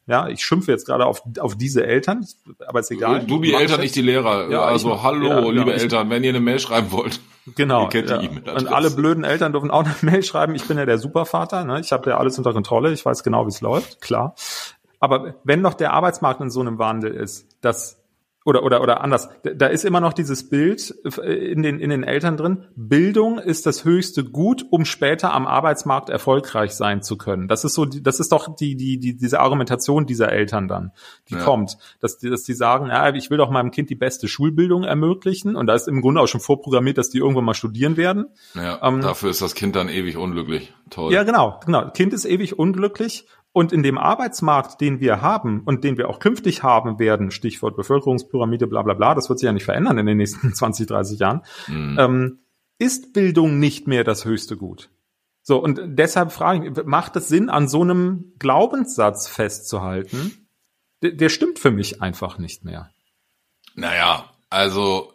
ja, 0.07 0.27
ich 0.29 0.43
schimpfe 0.43 0.73
jetzt 0.73 0.87
gerade 0.87 1.05
auf, 1.05 1.23
auf 1.39 1.57
diese 1.57 1.87
Eltern, 1.87 2.27
aber 2.67 2.81
ist 2.81 2.91
egal. 2.91 3.27
Du 3.27 3.41
die 3.41 3.53
Eltern, 3.53 3.81
nicht 3.81 3.95
die 3.95 4.03
Lehrer. 4.03 4.51
Ja, 4.51 4.63
also 4.63 4.95
ich, 4.95 5.03
hallo, 5.03 5.29
ja, 5.29 5.41
liebe 5.51 5.71
ja, 5.71 5.77
Eltern, 5.77 6.09
wenn 6.09 6.25
ihr 6.25 6.31
eine 6.31 6.41
Mail 6.41 6.59
schreiben 6.59 6.91
wollt. 6.93 7.21
Genau. 7.57 7.89
Ja. 7.89 8.19
Und 8.19 8.69
alle 8.69 8.91
blöden 8.91 9.25
Eltern 9.25 9.53
dürfen 9.53 9.71
auch 9.71 9.83
eine 9.83 9.95
Mail 10.03 10.23
schreiben. 10.23 10.55
Ich 10.55 10.65
bin 10.65 10.77
ja 10.77 10.85
der 10.85 10.99
Supervater. 10.99 11.65
Ne? 11.65 11.81
Ich 11.81 11.93
habe 11.93 12.11
ja 12.11 12.19
alles 12.19 12.37
unter 12.37 12.53
Kontrolle. 12.53 12.93
Ich 12.93 13.07
weiß 13.07 13.23
genau, 13.23 13.47
wie 13.47 13.49
es 13.49 13.63
läuft. 13.63 14.03
Klar. 14.03 14.35
Aber 15.01 15.37
wenn 15.45 15.61
noch 15.61 15.75
der 15.75 15.93
Arbeitsmarkt 15.93 16.41
in 16.41 16.51
so 16.51 16.61
einem 16.61 16.79
Wandel 16.79 17.15
ist, 17.15 17.47
dass 17.61 17.99
oder, 18.49 18.63
oder, 18.63 18.81
oder 18.81 19.03
anders. 19.03 19.29
Da 19.43 19.67
ist 19.67 19.85
immer 19.85 20.01
noch 20.01 20.15
dieses 20.15 20.49
Bild 20.49 20.95
äh, 21.23 21.53
in 21.53 21.63
den, 21.63 21.81
in 21.81 21.91
den 21.91 22.03
Eltern 22.03 22.39
drin. 22.39 22.65
Bildung 22.77 23.39
ist 23.39 23.67
das 23.67 23.85
höchste 23.85 24.25
Gut, 24.25 24.65
um 24.71 24.87
später 24.87 25.35
am 25.35 25.47
Arbeitsmarkt 25.47 26.09
erfolgreich 26.09 26.73
sein 26.73 27.03
zu 27.03 27.19
können. 27.19 27.47
Das 27.47 27.65
ist 27.65 27.75
so, 27.75 27.85
das 27.85 28.21
ist 28.21 28.33
doch 28.33 28.57
die, 28.57 28.75
die, 28.75 28.99
die, 28.99 29.19
diese 29.19 29.41
Argumentation 29.41 30.07
dieser 30.07 30.33
Eltern 30.33 30.67
dann, 30.67 30.93
die 31.29 31.35
ja. 31.35 31.41
kommt, 31.41 31.77
dass 32.01 32.17
die, 32.17 32.31
dass 32.31 32.43
die 32.45 32.55
sagen, 32.55 32.87
ja, 32.87 33.15
ich 33.15 33.29
will 33.29 33.37
doch 33.37 33.51
meinem 33.51 33.71
Kind 33.71 33.91
die 33.91 33.97
beste 33.97 34.29
Schulbildung 34.29 34.85
ermöglichen. 34.85 35.55
Und 35.55 35.67
da 35.67 35.75
ist 35.75 35.87
im 35.87 36.01
Grunde 36.01 36.23
auch 36.23 36.29
schon 36.29 36.41
vorprogrammiert, 36.41 36.97
dass 36.97 37.11
die 37.11 37.19
irgendwann 37.19 37.45
mal 37.45 37.53
studieren 37.53 37.99
werden. 37.99 38.29
Ja, 38.55 38.81
ähm, 38.83 39.03
dafür 39.03 39.29
ist 39.29 39.43
das 39.43 39.57
Kind 39.57 39.77
dann 39.77 39.91
ewig 39.91 40.17
unglücklich. 40.17 40.73
Toll. 40.89 41.13
Ja, 41.13 41.23
genau, 41.25 41.61
genau. 41.67 41.91
Kind 41.91 42.15
ist 42.15 42.25
ewig 42.25 42.59
unglücklich 42.59 43.27
und 43.59 43.73
in 43.73 43.83
dem 43.83 43.99
Arbeitsmarkt, 43.99 44.81
den 44.81 45.01
wir 45.01 45.21
haben 45.21 45.63
und 45.65 45.83
den 45.83 45.99
wir 45.99 46.09
auch 46.09 46.21
künftig 46.21 46.63
haben 46.63 47.01
werden, 47.01 47.33
Stichwort 47.33 47.75
Bevölkerungspyramide, 47.75 48.69
bla 48.69 48.83
bla 48.83 48.95
bla, 48.95 49.17
das 49.17 49.29
wird 49.29 49.41
sich 49.41 49.47
ja 49.47 49.53
nicht 49.53 49.65
verändern 49.65 49.99
in 49.99 50.07
den 50.07 50.17
nächsten 50.17 50.55
20, 50.55 50.87
30 50.87 51.19
Jahren, 51.19 51.43
mhm. 51.67 51.97
ähm, 51.99 52.39
ist 52.79 53.13
Bildung 53.13 53.59
nicht 53.59 53.89
mehr 53.89 54.05
das 54.05 54.25
höchste 54.25 54.57
Gut. 54.57 54.91
So, 55.43 55.59
und 55.59 55.81
deshalb 55.85 56.31
frage 56.31 56.69
ich, 56.69 56.87
macht 56.87 57.17
es 57.17 57.27
Sinn, 57.27 57.51
an 57.51 57.67
so 57.67 57.83
einem 57.83 58.33
Glaubenssatz 58.39 59.27
festzuhalten? 59.27 60.47
Der, 61.03 61.11
der 61.11 61.29
stimmt 61.29 61.59
für 61.59 61.73
mich 61.73 62.01
einfach 62.01 62.39
nicht 62.39 62.65
mehr. 62.65 62.91
Naja, 63.75 64.31
also 64.51 65.15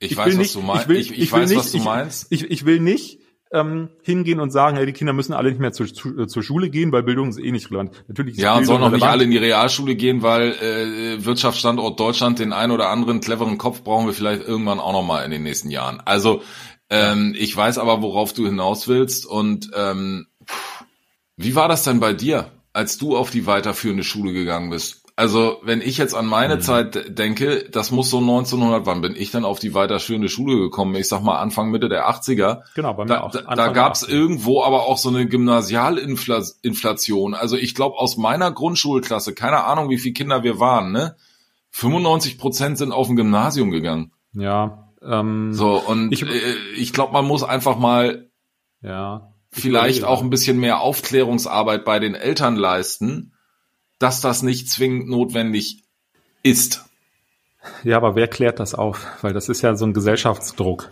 ich, 0.00 0.10
ich 0.10 0.16
weiß, 0.16 0.34
nicht, 0.34 0.56
was 0.56 0.60
du 0.60 0.66
meinst. 0.66 0.82
Ich, 0.82 0.88
will, 0.88 0.96
ich, 0.96 1.10
ich, 1.12 1.18
ich 1.18 1.32
weiß, 1.32 1.50
nicht, 1.50 1.58
was 1.60 1.70
du 1.70 1.78
meinst. 1.78 2.26
Ich, 2.30 2.50
ich, 2.50 2.64
will 2.64 2.80
nicht 2.80 3.20
ähm, 3.54 3.88
hingehen 4.02 4.40
und 4.40 4.50
sagen, 4.50 4.76
hey, 4.76 4.84
die 4.84 4.92
Kinder 4.92 5.12
müssen 5.12 5.32
alle 5.32 5.48
nicht 5.48 5.60
mehr 5.60 5.72
zu, 5.72 5.86
zu, 5.86 6.18
äh, 6.18 6.26
zur 6.26 6.42
Schule 6.42 6.68
gehen, 6.68 6.92
weil 6.92 7.02
Bildung 7.04 7.28
ist 7.30 7.38
eh 7.38 7.52
nicht 7.52 7.70
relevant. 7.70 7.92
Natürlich 8.08 8.34
ist 8.36 8.42
Ja, 8.42 8.56
und 8.56 8.64
sollen 8.66 8.82
auch 8.82 8.86
nicht 8.90 8.96
relevant. 8.96 9.12
alle 9.12 9.24
in 9.24 9.30
die 9.30 9.38
Realschule 9.38 9.94
gehen, 9.94 10.22
weil 10.22 10.52
äh, 10.52 11.24
Wirtschaftsstandort 11.24 11.98
Deutschland, 11.98 12.38
den 12.40 12.52
einen 12.52 12.72
oder 12.72 12.88
anderen 12.90 13.20
cleveren 13.20 13.56
Kopf 13.56 13.82
brauchen 13.82 14.06
wir 14.06 14.12
vielleicht 14.12 14.42
irgendwann 14.46 14.80
auch 14.80 14.92
noch 14.92 15.04
mal 15.04 15.24
in 15.24 15.30
den 15.30 15.44
nächsten 15.44 15.70
Jahren. 15.70 16.00
Also 16.04 16.42
ähm, 16.90 17.34
ich 17.38 17.56
weiß 17.56 17.78
aber, 17.78 18.02
worauf 18.02 18.32
du 18.32 18.44
hinaus 18.44 18.88
willst. 18.88 19.24
Und 19.24 19.70
ähm, 19.74 20.26
wie 21.36 21.54
war 21.54 21.68
das 21.68 21.84
denn 21.84 22.00
bei 22.00 22.12
dir, 22.12 22.50
als 22.72 22.98
du 22.98 23.16
auf 23.16 23.30
die 23.30 23.46
weiterführende 23.46 24.04
Schule 24.04 24.32
gegangen 24.32 24.70
bist? 24.70 25.03
Also 25.16 25.58
wenn 25.62 25.80
ich 25.80 25.96
jetzt 25.96 26.12
an 26.14 26.24
Mhm. 26.24 26.30
meine 26.32 26.58
Zeit 26.58 27.16
denke, 27.18 27.68
das 27.70 27.92
muss 27.92 28.10
so 28.10 28.18
1900, 28.20 28.84
wann 28.84 29.00
bin 29.00 29.14
ich 29.14 29.30
dann 29.30 29.44
auf 29.44 29.60
die 29.60 29.72
weiterführende 29.72 30.28
Schule 30.28 30.58
gekommen? 30.58 30.96
Ich 30.96 31.06
sag 31.08 31.22
mal 31.22 31.38
Anfang, 31.38 31.70
Mitte 31.70 31.88
der 31.88 32.08
80er. 32.08 32.62
Genau, 32.74 32.94
bei 32.94 33.04
mir 33.04 33.08
Da, 33.10 33.20
auch. 33.20 33.30
da, 33.30 33.42
da 33.42 33.46
Anfang 33.48 33.74
gab's 33.74 34.00
der 34.00 34.08
80er. 34.08 34.12
irgendwo 34.12 34.64
aber 34.64 34.86
auch 34.86 34.98
so 34.98 35.10
eine 35.10 35.28
Gymnasialinflation. 35.28 37.34
Also 37.34 37.56
ich 37.56 37.74
glaube, 37.74 37.98
aus 37.98 38.16
meiner 38.16 38.50
Grundschulklasse, 38.50 39.34
keine 39.34 39.64
Ahnung, 39.64 39.90
wie 39.90 39.98
viele 39.98 40.14
Kinder 40.14 40.42
wir 40.42 40.58
waren, 40.60 40.92
ne? 40.92 41.16
95 41.70 42.38
Prozent 42.38 42.78
sind 42.78 42.92
auf 42.92 43.08
ein 43.08 43.16
Gymnasium 43.16 43.70
gegangen. 43.70 44.12
Ja, 44.32 44.88
ähm, 45.02 45.52
So, 45.52 45.76
und 45.80 46.12
Ich- 46.12 46.22
äh, 46.22 46.54
ich 46.76 46.92
glaube, 46.92 47.12
man 47.12 47.26
muss 47.26 47.42
einfach 47.42 47.78
mal 47.78 48.28
ja. 48.82 49.30
Ich 49.56 49.62
vielleicht 49.62 50.02
auch 50.04 50.20
ein 50.22 50.30
bisschen 50.30 50.58
mehr 50.58 50.80
Aufklärungsarbeit 50.80 51.84
bei 51.84 52.00
den 52.00 52.14
Eltern 52.16 52.56
leisten, 52.56 53.33
dass 53.98 54.20
das 54.20 54.42
nicht 54.42 54.68
zwingend 54.70 55.08
notwendig 55.08 55.82
ist. 56.42 56.84
Ja, 57.82 57.96
aber 57.96 58.14
wer 58.14 58.28
klärt 58.28 58.60
das 58.60 58.74
auf? 58.74 59.06
Weil 59.22 59.32
das 59.32 59.48
ist 59.48 59.62
ja 59.62 59.74
so 59.74 59.86
ein 59.86 59.94
Gesellschaftsdruck. 59.94 60.90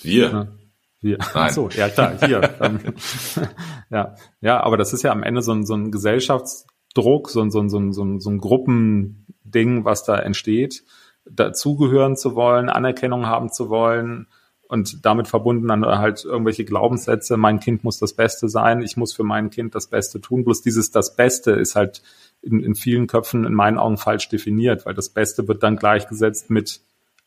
Wir. 0.00 0.32
Ne? 0.32 0.58
Wir. 1.00 1.18
Nein. 1.34 1.52
So, 1.52 1.68
ja 1.70 1.88
klar, 1.88 2.18
hier. 2.24 2.54
ähm, 2.60 2.78
ja, 3.90 4.14
ja, 4.40 4.62
aber 4.62 4.76
das 4.76 4.92
ist 4.92 5.02
ja 5.02 5.10
am 5.10 5.22
Ende 5.22 5.42
so 5.42 5.52
ein, 5.52 5.66
so 5.66 5.74
ein 5.74 5.90
Gesellschaftsdruck, 5.90 7.30
so 7.30 7.40
ein, 7.40 7.50
so 7.50 7.60
ein, 7.60 7.68
so 7.68 7.78
ein, 7.78 7.92
so 7.92 8.04
ein, 8.04 8.20
so 8.20 8.30
ein 8.30 8.38
Gruppending, 8.38 9.84
was 9.84 10.04
da 10.04 10.18
entsteht, 10.18 10.84
dazugehören 11.24 12.16
zu 12.16 12.34
wollen, 12.34 12.68
Anerkennung 12.68 13.26
haben 13.26 13.50
zu 13.50 13.68
wollen 13.68 14.26
und 14.68 15.04
damit 15.04 15.28
verbunden 15.28 15.68
dann 15.68 15.84
halt 15.84 16.24
irgendwelche 16.24 16.64
Glaubenssätze, 16.64 17.36
mein 17.36 17.60
Kind 17.60 17.84
muss 17.84 17.98
das 17.98 18.14
Beste 18.14 18.48
sein, 18.48 18.82
ich 18.82 18.96
muss 18.96 19.12
für 19.12 19.24
mein 19.24 19.50
Kind 19.50 19.74
das 19.74 19.88
Beste 19.88 20.20
tun. 20.20 20.44
Bloß 20.44 20.62
dieses 20.62 20.90
das 20.90 21.16
Beste 21.16 21.50
ist 21.52 21.74
halt 21.74 22.02
in, 22.42 22.60
in 22.60 22.74
vielen 22.74 23.06
Köpfen 23.06 23.44
in 23.44 23.54
meinen 23.54 23.78
Augen 23.78 23.96
falsch 23.96 24.28
definiert, 24.28 24.84
weil 24.86 24.94
das 24.94 25.10
Beste 25.10 25.48
wird 25.48 25.62
dann 25.62 25.76
gleichgesetzt 25.76 26.50
mit 26.50 26.80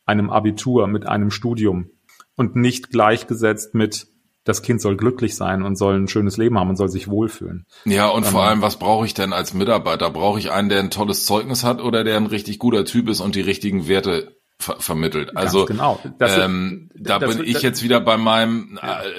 einem 0.04 0.30
Abitur, 0.30 0.86
mit 0.86 1.06
einem 1.06 1.30
Studium 1.30 1.90
und 2.36 2.54
nicht 2.54 2.90
gleichgesetzt 2.90 3.74
mit 3.74 4.06
das 4.44 4.62
Kind 4.62 4.80
soll 4.80 4.96
glücklich 4.96 5.34
sein 5.34 5.64
und 5.64 5.74
soll 5.74 5.96
ein 5.98 6.06
schönes 6.06 6.36
Leben 6.36 6.56
haben 6.56 6.70
und 6.70 6.76
soll 6.76 6.88
sich 6.88 7.08
wohlfühlen. 7.08 7.66
Ja, 7.84 8.06
und 8.06 8.24
vor 8.24 8.44
allem, 8.44 8.62
was 8.62 8.78
brauche 8.78 9.04
ich 9.04 9.12
denn 9.12 9.32
als 9.32 9.54
Mitarbeiter? 9.54 10.08
Brauche 10.10 10.38
ich 10.38 10.52
einen, 10.52 10.68
der 10.68 10.78
ein 10.78 10.92
tolles 10.92 11.26
Zeugnis 11.26 11.64
hat 11.64 11.80
oder 11.82 12.04
der 12.04 12.16
ein 12.16 12.26
richtig 12.26 12.60
guter 12.60 12.84
Typ 12.84 13.08
ist 13.08 13.20
und 13.20 13.34
die 13.34 13.40
richtigen 13.40 13.88
Werte 13.88 14.36
ver 14.60 14.76
vermittelt? 14.78 15.36
Also 15.36 15.64
genau. 15.64 15.98
Das- 16.20 16.38
ähm, 16.38 16.90
da 16.94 17.18
das- 17.18 17.36
bin 17.36 17.44
ich 17.44 17.54
das- 17.54 17.62
jetzt 17.62 17.82
wieder 17.82 18.00
bei 18.00 18.16
meinem 18.18 18.78
äh, 18.80 18.86
äh, 18.86 19.14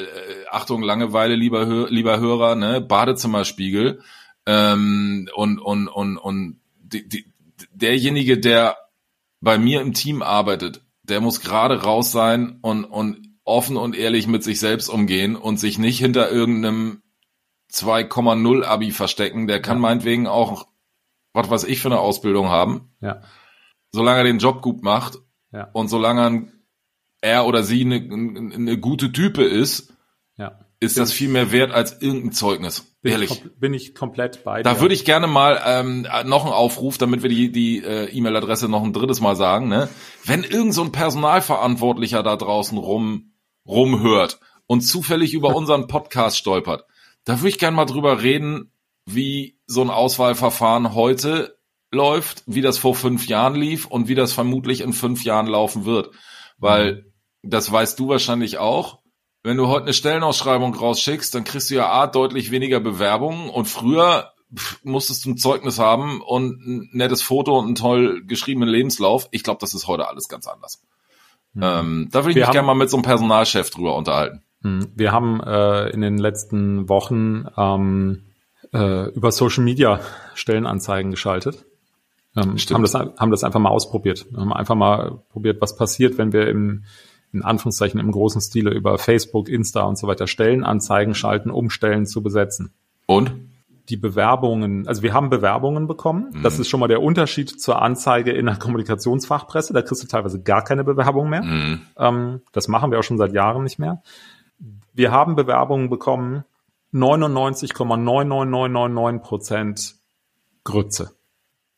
Achtung 0.49 0.81
Langeweile, 0.81 1.35
lieber 1.35 1.65
Hör, 1.65 1.89
lieber 1.89 2.21
Hörer, 2.21 2.55
ne 2.55 2.79
Badezimmerspiegel 2.79 3.99
ähm, 4.47 5.29
und 5.35 5.59
und 5.59 5.87
und 5.87 6.17
und 6.17 6.59
die, 6.79 7.07
die, 7.07 7.25
derjenige, 7.73 8.39
der 8.39 8.77
bei 9.41 9.57
mir 9.59 9.81
im 9.81 9.93
Team 9.93 10.23
arbeitet, 10.23 10.81
der 11.03 11.21
muss 11.21 11.41
gerade 11.41 11.83
raus 11.83 12.11
sein 12.11 12.57
und 12.61 12.85
und 12.85 13.27
offen 13.43 13.77
und 13.77 13.95
ehrlich 13.95 14.27
mit 14.27 14.43
sich 14.43 14.59
selbst 14.59 14.89
umgehen 14.89 15.35
und 15.35 15.57
sich 15.59 15.77
nicht 15.77 15.99
hinter 15.99 16.31
irgendeinem 16.31 17.01
2,0 17.71 18.63
Abi 18.63 18.91
verstecken. 18.91 19.47
Der 19.47 19.61
kann 19.61 19.77
Ja. 19.77 19.81
meinetwegen 19.81 20.27
auch, 20.27 20.67
was 21.33 21.49
weiß 21.49 21.63
ich 21.65 21.79
für 21.81 21.89
eine 21.89 21.99
Ausbildung 21.99 22.47
haben, 22.49 22.93
Ja, 23.01 23.21
solange 23.91 24.19
er 24.19 24.23
den 24.23 24.39
Job 24.39 24.61
gut 24.61 24.81
macht 24.83 25.17
ja, 25.51 25.69
und 25.73 25.87
solange 25.89 26.51
er 27.21 27.45
oder 27.45 27.63
sie 27.63 27.81
eine, 27.81 27.95
eine 27.95 28.77
gute 28.79 29.11
Type 29.11 29.43
ist, 29.43 29.93
ja. 30.37 30.59
Ist 30.79 30.97
das 30.97 31.11
viel 31.11 31.29
mehr 31.29 31.51
wert 31.51 31.71
als 31.71 32.01
irgendein 32.01 32.31
Zeugnis. 32.31 32.95
Bin 33.01 33.13
Ehrlich. 33.13 33.31
Ich, 33.31 33.59
bin 33.59 33.73
ich 33.73 33.95
komplett 33.95 34.43
bei 34.43 34.61
dir. 34.61 34.63
Da 34.63 34.79
würde 34.79 34.93
ich 34.93 35.05
gerne 35.05 35.27
mal 35.27 35.61
ähm, 35.65 36.07
noch 36.25 36.45
einen 36.45 36.53
Aufruf, 36.53 36.97
damit 36.97 37.23
wir 37.23 37.29
die, 37.29 37.51
die 37.51 37.83
äh, 37.83 38.05
E-Mail-Adresse 38.11 38.69
noch 38.69 38.83
ein 38.83 38.93
drittes 38.93 39.19
Mal 39.19 39.35
sagen. 39.35 39.69
Ne? 39.69 39.89
Wenn 40.23 40.43
irgend 40.43 40.73
so 40.73 40.83
ein 40.83 40.91
Personalverantwortlicher 40.91 42.21
da 42.21 42.35
draußen 42.35 42.77
rum 42.77 43.33
rumhört 43.65 44.39
und 44.67 44.81
zufällig 44.81 45.33
über 45.33 45.55
unseren 45.55 45.87
Podcast 45.87 46.37
stolpert, 46.37 46.85
da 47.23 47.39
würde 47.39 47.49
ich 47.49 47.59
gerne 47.59 47.75
mal 47.75 47.85
drüber 47.85 48.21
reden, 48.21 48.71
wie 49.05 49.57
so 49.65 49.81
ein 49.81 49.89
Auswahlverfahren 49.89 50.93
heute 50.93 51.57
läuft, 51.91 52.43
wie 52.45 52.61
das 52.61 52.77
vor 52.77 52.93
fünf 52.93 53.27
Jahren 53.27 53.55
lief 53.55 53.85
und 53.85 54.07
wie 54.07 54.15
das 54.15 54.33
vermutlich 54.33 54.81
in 54.81 54.93
fünf 54.93 55.23
Jahren 55.23 55.47
laufen 55.47 55.85
wird. 55.85 56.11
Weil, 56.57 57.11
das 57.43 57.71
weißt 57.71 57.97
du 57.99 58.09
wahrscheinlich 58.09 58.57
auch, 58.57 58.99
wenn 59.43 59.57
du 59.57 59.67
heute 59.67 59.83
eine 59.83 59.93
Stellenausschreibung 59.93 60.73
rausschickst, 60.73 61.33
dann 61.33 61.43
kriegst 61.43 61.69
du 61.69 61.75
ja 61.75 61.89
A, 61.89 62.07
deutlich 62.07 62.51
weniger 62.51 62.79
Bewerbungen 62.79 63.49
und 63.49 63.65
früher 63.65 64.33
musstest 64.83 65.25
du 65.25 65.31
ein 65.31 65.37
Zeugnis 65.37 65.79
haben 65.79 66.21
und 66.21 66.65
ein 66.65 66.89
nettes 66.93 67.21
Foto 67.21 67.57
und 67.57 67.65
einen 67.65 67.75
toll 67.75 68.23
geschriebenen 68.25 68.69
Lebenslauf. 68.69 69.27
Ich 69.31 69.43
glaube, 69.43 69.59
das 69.59 69.73
ist 69.73 69.87
heute 69.87 70.07
alles 70.07 70.29
ganz 70.29 70.47
anders. 70.47 70.81
Ähm, 71.59 72.07
da 72.11 72.19
würde 72.19 72.31
ich 72.31 72.35
Wir 72.37 72.45
mich 72.45 72.51
gerne 72.51 72.67
mal 72.67 72.75
mit 72.75 72.89
so 72.89 72.97
einem 72.97 73.03
Personalchef 73.03 73.69
drüber 73.69 73.95
unterhalten. 73.95 74.41
Hm. 74.61 74.87
Wir 74.95 75.11
haben 75.11 75.41
äh, 75.41 75.89
in 75.89 76.01
den 76.01 76.17
letzten 76.17 76.87
Wochen 76.87 77.45
ähm, 77.57 78.23
äh, 78.73 79.09
über 79.09 79.31
Social 79.31 79.63
Media 79.63 79.99
Stellenanzeigen 80.33 81.11
geschaltet. 81.11 81.65
Ähm, 82.35 82.57
haben, 82.57 82.81
das, 82.83 82.93
haben 82.93 83.31
das 83.31 83.43
einfach 83.43 83.59
mal 83.59 83.69
ausprobiert. 83.69 84.27
Haben 84.35 84.53
einfach 84.53 84.75
mal 84.75 85.23
probiert, 85.29 85.61
was 85.61 85.75
passiert, 85.75 86.17
wenn 86.17 86.33
wir 86.33 86.47
im 86.47 86.83
in 87.37 87.43
Anführungszeichen 87.43 87.99
im 87.99 88.11
großen 88.11 88.41
Stile 88.41 88.71
über 88.71 88.97
Facebook, 88.97 89.49
Insta 89.49 89.83
und 89.83 89.97
so 89.97 90.07
weiter 90.07 90.27
Stellenanzeigen 90.27 91.15
schalten, 91.15 91.51
um 91.51 91.69
Stellen 91.69 92.05
zu 92.05 92.21
besetzen. 92.21 92.73
Und? 93.05 93.31
Die 93.89 93.97
Bewerbungen, 93.97 94.85
also 94.87 95.01
wir 95.01 95.13
haben 95.13 95.29
Bewerbungen 95.29 95.87
bekommen. 95.87 96.41
Das 96.43 96.59
ist 96.59 96.67
schon 96.67 96.81
mal 96.81 96.87
der 96.87 97.01
Unterschied 97.01 97.61
zur 97.61 97.81
Anzeige 97.81 98.31
in 98.31 98.47
der 98.47 98.57
Kommunikationsfachpresse. 98.57 99.71
Da 99.71 99.81
kriegst 99.81 100.03
du 100.03 100.07
teilweise 100.07 100.41
gar 100.41 100.61
keine 100.63 100.83
Bewerbung 100.83 101.29
mehr. 101.29 101.41
Mhm. 101.41 101.81
Ähm, 101.97 102.41
das 102.51 102.67
machen 102.67 102.91
wir 102.91 102.99
auch 102.99 103.03
schon 103.03 103.17
seit 103.17 103.31
Jahren 103.31 103.63
nicht 103.63 103.79
mehr. 103.79 104.01
Wir 104.93 105.11
haben 105.11 105.35
Bewerbungen 105.37 105.89
bekommen, 105.89 106.43
99,99999 106.93 109.19
Prozent 109.19 109.95
Grütze. 110.65 111.11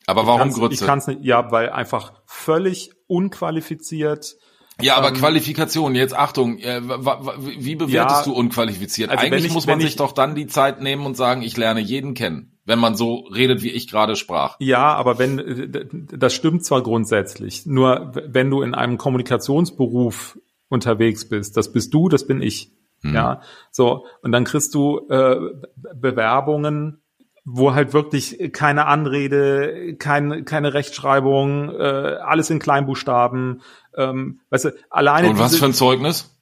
Aber 0.07 0.25
warum 0.25 0.49
Ich 0.49 0.55
Grütze? 0.55 0.85
kann 0.85 0.97
es 0.99 1.07
nicht, 1.07 1.21
ja, 1.23 1.51
weil 1.51 1.69
einfach 1.69 2.13
völlig 2.25 2.91
unqualifiziert. 3.07 4.37
Ja, 4.81 4.95
aber 4.95 5.09
ähm, 5.09 5.13
Qualifikation, 5.15 5.95
jetzt 5.95 6.15
Achtung, 6.17 6.57
äh, 6.59 6.81
wie 6.83 7.75
bewertest 7.75 8.25
Ja, 8.25 8.31
du 8.31 8.33
unqualifiziert? 8.33 9.09
also 9.09 9.23
Eigentlich 9.25 9.45
ich- 9.45 9.53
muss 9.53 9.67
man 9.67 9.79
sich 9.79 9.89
ich- 9.91 9.95
doch 9.95 10.11
dann 10.13 10.35
die 10.35 10.47
Zeit 10.47 10.81
nehmen 10.81 11.05
und 11.05 11.15
sagen, 11.17 11.41
ich 11.41 11.57
lerne 11.57 11.79
jeden 11.81 12.13
kennen, 12.13 12.57
wenn 12.65 12.79
man 12.79 12.95
so 12.95 13.25
redet, 13.33 13.61
wie 13.63 13.69
ich 13.71 13.89
gerade 13.89 14.15
sprach. 14.15 14.55
Ja, 14.59 14.93
aber 14.95 15.19
wenn, 15.19 15.39
äh, 15.39 15.85
das 16.17 16.33
stimmt 16.33 16.63
zwar 16.65 16.81
grundsätzlich, 16.83 17.65
nur 17.65 18.11
wenn 18.27 18.49
du 18.49 18.61
in 18.61 18.73
einem 18.75 18.97
Kommunikationsberuf 18.97 20.37
unterwegs 20.69 21.27
bist, 21.27 21.57
das 21.57 21.71
bist 21.71 21.93
du, 21.93 22.09
das 22.09 22.27
bin 22.27 22.41
ich. 22.41 22.71
Hm. 23.01 23.15
Ja, 23.15 23.41
so, 23.71 24.05
und 24.21 24.31
dann 24.33 24.43
kriegst 24.43 24.73
du 24.75 24.99
äh, 25.09 25.35
Be- 25.75 25.95
Bewerbungen, 25.95 27.01
wo 27.45 27.73
halt 27.73 27.93
wirklich 27.93 28.51
keine 28.51 28.85
Anrede, 28.85 29.95
kein, 29.97 30.43
keine 30.45 30.73
Rechtschreibung, 30.73 31.69
äh, 31.69 32.17
alles 32.23 32.49
in 32.49 32.59
Kleinbuchstaben, 32.59 33.61
ähm, 33.97 34.39
weißt 34.49 34.65
du, 34.65 34.69
alleine 34.89 35.29
Und 35.29 35.39
was 35.39 35.51
diese- 35.51 35.59
für 35.59 35.65
ein 35.65 35.73
Zeugnis? 35.73 36.35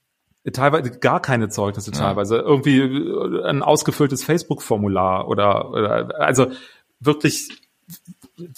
teilweise 0.53 0.91
gar 0.99 1.19
keine 1.21 1.49
Zeugnisse 1.49 1.91
Ja. 1.91 1.97
teilweise 1.97 2.37
irgendwie 2.37 2.79
äh, 2.79 3.43
ein 3.49 3.61
ausgefülltes 3.63 4.23
Facebook-Formular 4.23 5.27
oder 5.27 5.71
oder 5.71 6.19
also 6.21 6.47
wirklich 7.01 7.49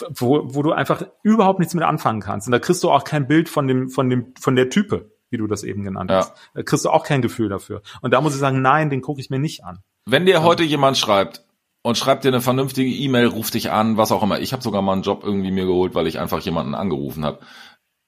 wo, 0.10 0.42
wo 0.54 0.62
du 0.62 0.72
einfach 0.72 1.04
überhaupt 1.24 1.60
nichts 1.60 1.74
mit 1.74 1.84
anfangen 1.84 2.22
kannst 2.22 2.48
und 2.48 2.52
da 2.52 2.60
kriegst 2.60 2.84
du 2.84 2.92
auch 2.92 3.04
kein 3.04 3.28
Bild 3.28 3.50
von 3.50 3.68
dem 3.68 3.90
von 3.90 4.10
dem 4.10 4.34
von 4.40 4.56
der 4.56 4.70
Type 4.70 5.12
wie 5.32 5.38
du 5.38 5.48
das 5.48 5.64
eben 5.64 5.84
genannt 5.84 6.12
Ja. 6.12 6.18
hast 6.18 6.34
da 6.54 6.64
kriegst 6.64 6.86
du 6.86 6.90
auch 6.90 7.04
kein 7.06 7.22
Gefühl 7.22 7.50
dafür 7.50 7.82
und 8.02 8.14
da 8.14 8.22
muss 8.22 8.34
ich 8.34 8.40
sagen 8.40 8.62
nein 8.62 8.90
den 8.90 9.02
gucke 9.02 9.20
ich 9.22 9.30
mir 9.30 9.40
nicht 9.40 9.64
an 9.64 9.80
Wenn 10.06 10.26
dir 10.26 10.44
heute 10.44 10.64
jemand 10.64 10.98
schreibt 10.98 11.44
und 11.82 11.98
schreibt 11.98 12.24
dir 12.26 12.28
eine 12.30 12.42
vernünftige 12.42 12.90
E-Mail, 12.92 13.28
ruft 13.28 13.54
dich 13.54 13.72
an, 13.72 13.96
was 13.96 14.12
auch 14.12 14.22
immer. 14.22 14.42
Ich 14.42 14.52
habe 14.52 14.62
sogar 14.62 14.82
mal 14.82 14.92
einen 14.94 15.02
Job 15.02 15.22
irgendwie 15.24 15.50
mir 15.50 15.66
geholt, 15.66 15.96
weil 15.96 16.08
ich 16.08 16.20
einfach 16.20 16.40
jemanden 16.42 16.76
angerufen 16.76 17.24
habe. 17.24 17.40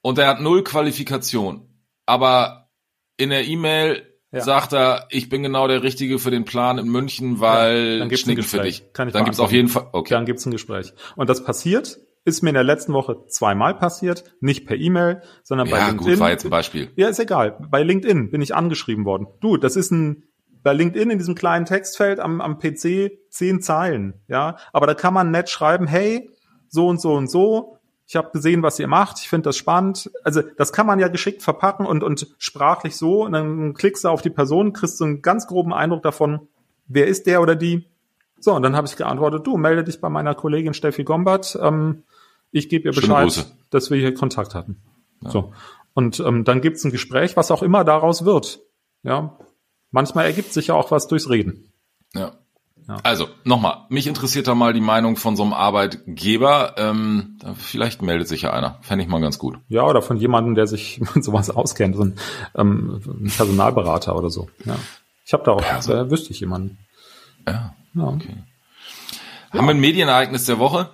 Und 0.02 0.18
er 0.18 0.26
hat 0.28 0.40
null 0.40 0.62
Qualifikation. 0.64 1.68
Aber 2.06 2.68
in 3.16 3.30
der 3.30 3.46
E-Mail 3.46 4.02
Ja. 4.32 4.40
sagt 4.40 4.72
er, 4.72 5.06
ich 5.10 5.28
bin 5.28 5.42
genau 5.42 5.68
der 5.68 5.82
Richtige 5.82 6.18
für 6.18 6.30
den 6.30 6.44
Plan 6.44 6.78
in 6.78 6.88
München, 6.88 7.38
weil 7.40 7.98
dann 8.00 8.08
gibt's 8.08 8.22
ein 8.22 8.26
Schnickel 8.26 8.44
für 8.44 8.56
Gespräch. 8.58 8.80
dich. 8.82 8.92
Kann 8.94 9.08
ich 9.08 9.12
dann 9.14 9.24
gibt's 9.24 9.38
auf 9.40 9.50
beantworten. 9.50 9.54
jeden 9.54 9.68
Fall. 9.68 9.88
Okay. 9.92 10.14
dann 10.14 10.24
gibt's 10.26 10.46
ein 10.46 10.50
Gespräch 10.52 10.92
und 11.16 11.28
das 11.30 11.44
passiert 11.44 11.98
ist 12.24 12.40
mir 12.42 12.50
in 12.50 12.54
der 12.54 12.62
letzten 12.64 12.92
Woche 12.92 13.26
zweimal 13.28 13.74
passiert 13.76 14.22
nicht 14.40 14.64
per 14.66 14.76
E-Mail 14.76 15.22
sondern 15.42 15.68
bei 15.68 15.78
Ja, 15.78 15.88
LinkedIn 15.88 16.12
gut, 16.14 16.20
war 16.20 16.30
jetzt 16.30 16.44
ein 16.44 16.50
Beispiel. 16.50 16.90
Ja, 16.96 17.08
ist 17.08 17.18
egal. 17.18 17.58
Bei 17.70 17.82
LinkedIn 17.82 18.30
bin 18.30 18.40
ich 18.40 18.54
angeschrieben 18.54 19.04
worden. 19.04 19.26
Du, 19.40 19.56
das 19.56 19.76
ist 19.76 19.90
ein 19.90 20.24
bei 20.62 20.72
LinkedIn 20.72 21.10
in 21.10 21.18
diesem 21.18 21.34
kleinen 21.34 21.66
Textfeld 21.66 22.20
am, 22.20 22.40
am 22.40 22.58
PC 22.58 23.10
zehn 23.30 23.60
Zeilen, 23.60 24.14
ja. 24.28 24.56
Aber 24.72 24.86
da 24.86 24.94
kann 24.94 25.12
man 25.12 25.30
nett 25.32 25.50
schreiben, 25.50 25.88
hey, 25.88 26.30
so 26.68 26.86
und 26.86 27.00
so 27.00 27.12
und 27.14 27.28
so, 27.28 27.76
ich 28.12 28.16
habe 28.16 28.30
gesehen, 28.30 28.62
was 28.62 28.78
ihr 28.78 28.88
macht, 28.88 29.20
ich 29.20 29.28
finde 29.30 29.44
das 29.48 29.56
spannend. 29.56 30.10
Also 30.22 30.42
das 30.58 30.74
kann 30.74 30.86
man 30.86 30.98
ja 30.98 31.08
geschickt 31.08 31.42
verpacken 31.42 31.86
und, 31.86 32.04
und 32.04 32.26
sprachlich 32.36 32.94
so, 32.94 33.24
und 33.24 33.32
dann 33.32 33.72
klickst 33.72 34.04
du 34.04 34.08
auf 34.08 34.20
die 34.20 34.28
Person, 34.28 34.74
kriegst 34.74 34.98
so 34.98 35.04
einen 35.06 35.22
ganz 35.22 35.46
groben 35.46 35.72
Eindruck 35.72 36.02
davon, 36.02 36.46
wer 36.88 37.06
ist 37.06 37.26
der 37.26 37.40
oder 37.40 37.56
die. 37.56 37.88
So, 38.38 38.52
und 38.52 38.60
dann 38.60 38.76
habe 38.76 38.86
ich 38.86 38.96
geantwortet, 38.96 39.46
du, 39.46 39.56
melde 39.56 39.82
dich 39.82 39.98
bei 39.98 40.10
meiner 40.10 40.34
Kollegin 40.34 40.74
Steffi 40.74 41.04
Gombert, 41.04 41.58
ähm, 41.62 42.02
ich 42.50 42.68
gebe 42.68 42.84
ihr 42.84 42.94
Bescheid, 42.94 43.46
dass 43.70 43.90
wir 43.90 43.98
hier 43.98 44.12
Kontakt 44.12 44.54
hatten. 44.54 44.76
Ja. 45.22 45.30
So. 45.30 45.54
Und 45.94 46.20
ähm, 46.20 46.44
dann 46.44 46.60
gibt's 46.60 46.84
ein 46.84 46.90
Gespräch, 46.90 47.34
was 47.38 47.50
auch 47.50 47.62
immer 47.62 47.82
daraus 47.82 48.26
wird. 48.26 48.60
Ja. 49.04 49.38
Manchmal 49.90 50.26
ergibt 50.26 50.52
sich 50.52 50.66
ja 50.66 50.74
auch 50.74 50.90
was 50.90 51.08
durchs 51.08 51.30
Reden. 51.30 51.72
Ja. 52.12 52.32
Ja. 52.88 52.96
Also, 53.02 53.28
nochmal, 53.44 53.86
mich 53.88 54.06
interessiert 54.06 54.48
da 54.48 54.54
mal 54.54 54.72
die 54.72 54.80
Meinung 54.80 55.16
von 55.16 55.36
so 55.36 55.42
einem 55.42 55.52
Arbeitgeber. 55.52 56.74
Ähm, 56.76 57.38
vielleicht 57.56 58.02
meldet 58.02 58.28
sich 58.28 58.42
ja 58.42 58.52
einer. 58.52 58.78
Fände 58.82 59.04
ich 59.04 59.10
mal 59.10 59.20
ganz 59.20 59.38
gut. 59.38 59.58
Ja, 59.68 59.84
oder 59.84 60.02
von 60.02 60.16
jemandem, 60.16 60.54
der 60.54 60.66
sich 60.66 61.00
mit 61.14 61.24
sowas 61.24 61.50
auskennt, 61.50 61.96
so 61.96 62.04
ein, 62.04 62.18
ähm, 62.54 63.28
Personalberater 63.36 64.16
oder 64.16 64.30
so. 64.30 64.48
Ja. 64.64 64.76
Ich 65.24 65.32
habe 65.32 65.44
da 65.44 65.52
auch, 65.52 65.62
Person 65.62 65.96
äh, 65.96 66.10
wüsste 66.10 66.32
ich 66.32 66.40
jemanden. 66.40 66.78
Ja. 67.46 67.74
ja. 67.94 68.04
Okay. 68.04 68.36
Haben 69.52 69.66
wir 69.66 69.74
ein 69.74 69.80
Medienereignis 69.80 70.46
der 70.46 70.58
Woche? 70.58 70.90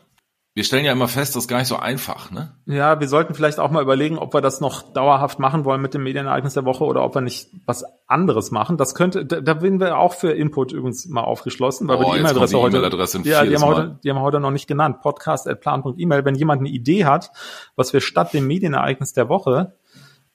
Wir 0.54 0.64
stellen 0.64 0.85
ja 0.85 0.90
immer 0.90 1.07
fest, 1.07 1.37
das 1.37 1.45
ist 1.45 1.49
gar 1.49 1.59
nicht 1.59 1.68
so 1.68 1.76
einfach, 1.76 2.33
ne? 2.33 2.52
Ja, 2.66 2.99
wir 2.99 3.07
sollten 3.07 3.33
vielleicht 3.33 3.61
auch 3.61 3.71
mal 3.71 3.83
überlegen, 3.83 4.18
ob 4.18 4.35
wir 4.35 4.40
das 4.40 4.61
noch 4.61 4.92
dauerhaft 4.92 5.38
machen 5.38 5.64
wollen 5.64 5.80
mit 5.80 5.95
dem 5.95 6.02
Medienereignis 6.02 6.54
der 6.54 6.64
Woche 6.64 6.83
oder 6.83 7.04
ob 7.04 7.14
wir 7.14 7.21
nicht 7.21 7.50
was 7.64 7.85
anderes 8.08 8.50
machen. 8.50 8.78
Das 8.78 8.94
könnte, 8.94 9.24
da, 9.24 9.40
da 9.40 9.62
werden 9.62 9.80
wir 9.80 9.98
auch 9.98 10.14
für 10.14 10.32
Input 10.32 10.72
übrigens 10.72 11.06
mal 11.06 11.22
aufgeschlossen, 11.22 11.86
weil 11.88 11.96
oh, 11.96 12.00
wir 12.00 12.12
die 12.14 12.18
E-Mail-Adresse 12.20 12.58
heute, 12.58 12.78
e 12.78 13.30
ja, 13.30 13.44
die 13.44 13.54
haben, 13.54 13.64
heute, 13.64 13.98
die 14.02 14.10
haben 14.10 14.16
wir 14.16 14.22
heute 14.22 14.40
noch 14.40 14.50
nicht 14.50 14.66
genannt. 14.66 15.00
Podcast.plan.email. 15.02 16.24
Wenn 16.24 16.34
jemand 16.34 16.60
eine 16.60 16.70
Idee 16.70 17.04
hat, 17.04 17.30
was 17.76 17.92
wir 17.92 18.00
statt 18.00 18.32
dem 18.32 18.46
Medienereignis 18.46 19.12
der 19.12 19.28
Woche 19.28 19.74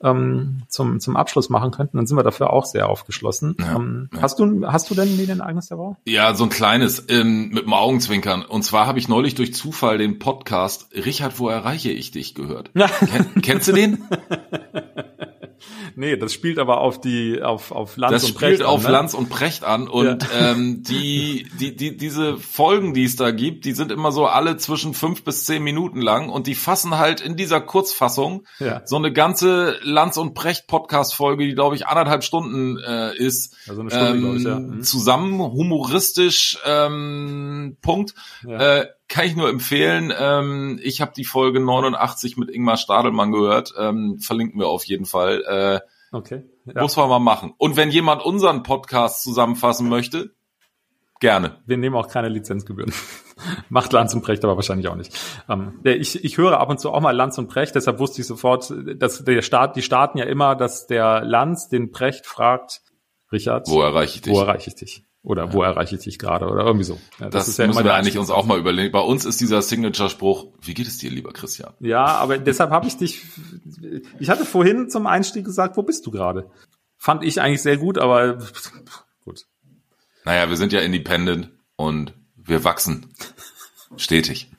ähm, 0.04 0.64
zum, 0.68 1.00
zum 1.00 1.16
Abschluss 1.16 1.50
machen 1.50 1.72
könnten, 1.72 1.98
dann 1.98 2.06
sind 2.06 2.16
wir 2.16 2.24
dafür 2.24 2.52
auch 2.52 2.66
sehr 2.66 2.90
aufgeschlossen. 2.90 3.56
Ja, 3.60 3.76
ähm, 3.76 4.10
ja. 4.14 4.22
Hast 4.22 4.38
du 4.38 4.68
hast 4.68 4.92
du 4.92 4.96
denn 4.96 5.08
ein 5.08 5.18
Medienereignis 5.18 5.70
der 5.70 5.80
Woche? 5.80 5.98
Ja, 6.06 6.36
so 6.36 6.44
ein 6.44 6.50
kleines 6.50 7.06
ähm, 7.10 7.50
mit 7.50 7.66
dem 7.66 7.74
Augenzwinkern. 7.74 8.44
Und 8.44 8.64
zwar 8.64 8.86
habe 8.86 9.00
ich 9.00 9.08
neulich 9.08 9.34
durch 9.34 9.54
Zufall 9.56 9.98
den 9.98 10.20
Podcast 10.20 10.90
Richard, 10.94 11.40
wo 11.40 11.50
erreiche 11.50 11.90
ich 11.90 12.12
dich 12.12 12.36
gehört. 12.36 12.72
Ken, 12.76 13.42
kennst 13.42 13.68
du 13.68 13.72
den? 13.72 14.04
Nee, 15.96 16.18
das 16.18 16.34
spielt 16.34 16.60
aber 16.60 16.82
auf 16.82 17.00
die 17.00 17.42
auf 17.42 17.72
auf 17.72 17.98
Lanz 17.98 18.14
das 18.14 18.24
und 18.26 18.36
Precht 18.36 18.56
spielt 18.56 18.68
auf 18.68 18.84
ne? 18.84 18.92
Lanz 18.92 19.14
und 19.14 19.30
Precht 19.30 19.64
an 19.64 19.88
und 19.88 20.24
ja. 20.24 20.30
ähm, 20.52 20.84
die 20.84 21.48
die 21.60 21.76
die 21.76 21.98
diese 21.98 22.38
Folgen, 22.38 22.94
die 22.94 23.04
es 23.04 23.16
da 23.16 23.32
gibt, 23.32 23.66
die 23.66 23.74
sind 23.74 23.92
immer 23.92 24.12
so 24.12 24.26
alle 24.26 24.58
zwischen 24.58 24.94
fünf 24.94 25.24
bis 25.24 25.46
zehn 25.46 25.64
Minuten 25.64 26.02
lang 26.02 26.30
und 26.30 26.48
die 26.48 26.56
fassen 26.56 26.98
halt 26.98 27.22
in 27.22 27.36
dieser 27.36 27.62
Kurzfassung 27.62 28.46
ja. 28.60 28.82
so 28.86 28.96
eine 28.96 29.12
ganze 29.12 29.78
Lanz 29.82 30.18
und 30.18 30.34
Precht 30.34 30.68
Podcast 30.68 31.16
Folge, 31.16 31.46
die 31.46 31.54
glaube 31.54 31.76
ich 31.76 31.88
anderthalb 31.88 32.24
Stunden 32.24 32.78
äh, 32.80 33.16
ist, 33.16 33.56
also 33.68 33.82
eine 33.82 33.90
Stunde, 33.92 34.28
ähm, 34.28 34.38
ich, 34.38 34.44
ja. 34.44 34.60
Mhm. 34.60 34.84
zusammen 34.84 35.40
humoristisch 35.40 36.58
ähm, 36.66 37.78
Punkt. 37.82 38.14
Äh, 38.48 38.86
kann 39.14 39.26
ich 39.28 39.36
nur 39.36 39.48
empfehlen. 39.48 40.12
Ähm, 40.18 40.80
ich 40.82 41.00
habe 41.00 41.12
die 41.16 41.24
Folge 41.24 41.60
89 41.60 42.36
mit 42.36 42.50
Ingmar 42.50 42.78
Stadelmann 42.78 43.32
gehört. 43.32 43.72
Ähm, 43.78 44.18
verlinken 44.18 44.60
wir 44.60 44.68
auf 44.68 44.86
jeden 44.86 45.06
Fall. 45.06 45.44
Äh, 45.44 46.16
okay. 46.16 46.44
Ja. 46.66 46.82
Muss 46.82 46.98
man 46.98 47.10
mal 47.10 47.20
machen. 47.20 47.54
Und 47.60 47.78
wenn 47.78 47.92
jemand 47.92 48.26
unseren 48.26 48.64
Podcast 48.64 49.22
zusammenfassen 49.22 49.88
möchte, 49.88 50.34
gerne. 51.20 51.62
Wir 51.68 51.78
nehmen 51.78 51.96
auch 51.96 52.08
keine 52.08 52.28
Lizenzgebühren. 52.28 52.92
Macht 53.70 53.94
Lanz 53.94 54.16
und 54.16 54.24
Brecht 54.24 54.44
aber 54.44 54.56
wahrscheinlich 54.56 54.88
auch 54.88 54.96
nicht. 54.96 55.16
Ähm, 55.48 55.80
ich, 55.84 56.24
ich 56.24 56.38
höre 56.40 56.60
ab 56.60 56.72
und 56.72 56.80
zu 56.80 56.92
auch 56.92 57.00
mal 57.00 57.16
Lanz 57.16 57.38
und 57.38 57.48
Brecht, 57.48 57.76
deshalb 57.76 58.00
wusste 58.00 58.22
ich 58.22 58.26
sofort, 58.26 58.74
dass 58.96 59.24
der 59.24 59.44
Staat, 59.44 59.76
die 59.76 59.84
starten 59.84 60.18
ja 60.18 60.26
immer, 60.26 60.56
dass 60.56 60.88
der 60.88 61.24
Lanz 61.24 61.70
den 61.70 61.92
Brecht 61.92 62.26
fragt, 62.26 62.82
Richard, 63.32 63.68
wo 63.68 63.82
erreiche 63.82 64.16
ich 64.16 64.22
dich? 64.24 64.34
Wo 64.34 64.40
erreiche 64.40 64.70
ich 64.70 64.76
dich? 64.76 65.06
Oder 65.24 65.46
ja. 65.46 65.54
wo 65.54 65.64
erreiche 65.64 65.96
ich 65.96 66.04
dich 66.04 66.20
gerade? 66.20 66.48
Oder 66.48 66.66
irgendwie 66.66 66.84
so. 66.84 67.00
Ja, 67.18 67.30
das, 67.30 67.46
das 67.46 67.48
ist 67.48 67.58
ja 67.58 67.68
müssen 67.68 67.86
wir 67.86 67.94
eigentlich 67.94 68.18
uns 68.18 68.30
auch 68.30 68.46
mal 68.46 68.60
überlegen. 68.60 68.92
Bei 68.92 69.00
uns 69.00 69.24
ist 69.24 69.40
dieser 69.40 69.62
Signature-Spruch, 69.62 70.48
wie 70.62 70.74
geht 70.74 70.86
es 70.86 70.98
dir, 70.98 71.10
lieber 71.10 71.32
Christian? 71.32 71.74
Ja, 71.80 72.06
aber 72.06 72.38
deshalb 72.38 72.72
habe 72.72 72.88
ich 72.88 72.98
dich, 72.98 73.24
ich 74.20 74.30
hatte 74.30 74.44
vorhin 74.46 74.90
zum 74.90 75.08
Einstieg 75.08 75.46
gesagt, 75.46 75.78
wo 75.78 75.84
bist 75.84 76.06
du 76.06 76.12
gerade? 76.12 76.50
Fand 76.98 77.24
ich 77.24 77.42
eigentlich 77.42 77.62
sehr 77.62 77.78
gut, 77.78 77.98
aber 77.98 78.38
gut. 79.24 79.46
Naja, 80.26 80.50
wir 80.50 80.58
sind 80.58 80.74
ja 80.74 80.82
independent 80.82 81.52
und 81.78 82.14
wir 82.36 82.66
wachsen 82.66 83.14
stetig. 83.96 84.52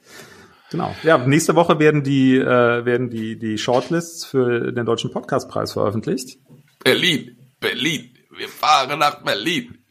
Genau. 0.70 0.94
Ja, 1.02 1.18
nächste 1.18 1.54
Woche 1.56 1.78
werden 1.78 2.02
die, 2.02 2.36
äh, 2.36 2.84
werden 2.84 3.10
die, 3.10 3.38
die 3.38 3.58
Shortlists 3.58 4.24
für 4.24 4.72
den 4.72 4.86
Deutschen 4.86 5.12
Podcastpreis 5.12 5.74
veröffentlicht. 5.74 6.38
Berlin, 6.82 7.36
Berlin, 7.60 8.10
wir 8.36 8.48
fahren 8.48 8.98
nach 8.98 9.22
Berlin. 9.22 9.83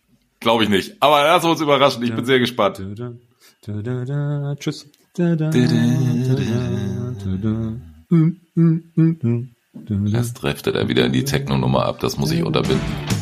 Glaube 0.44 0.66
ich 0.66 0.70
nicht. 0.70 0.98
Aber 1.00 1.24
lass 1.24 1.46
uns 1.46 1.62
überraschen. 1.62 2.04
Ich 2.04 2.14
bin 2.14 2.26
sehr 2.26 2.40
gespannt. 2.40 2.82
Tschüss. 4.60 4.86
Erst 10.14 10.42
driftet 10.42 10.76
er 10.76 10.88
wieder 10.90 11.06
in 11.06 11.14
die 11.14 11.24
Techno-Nummer 11.24 11.86
ab. 11.86 12.00
Das 12.02 12.18
muss 12.18 12.32
ich 12.32 12.44
unterbinden. 12.44 13.13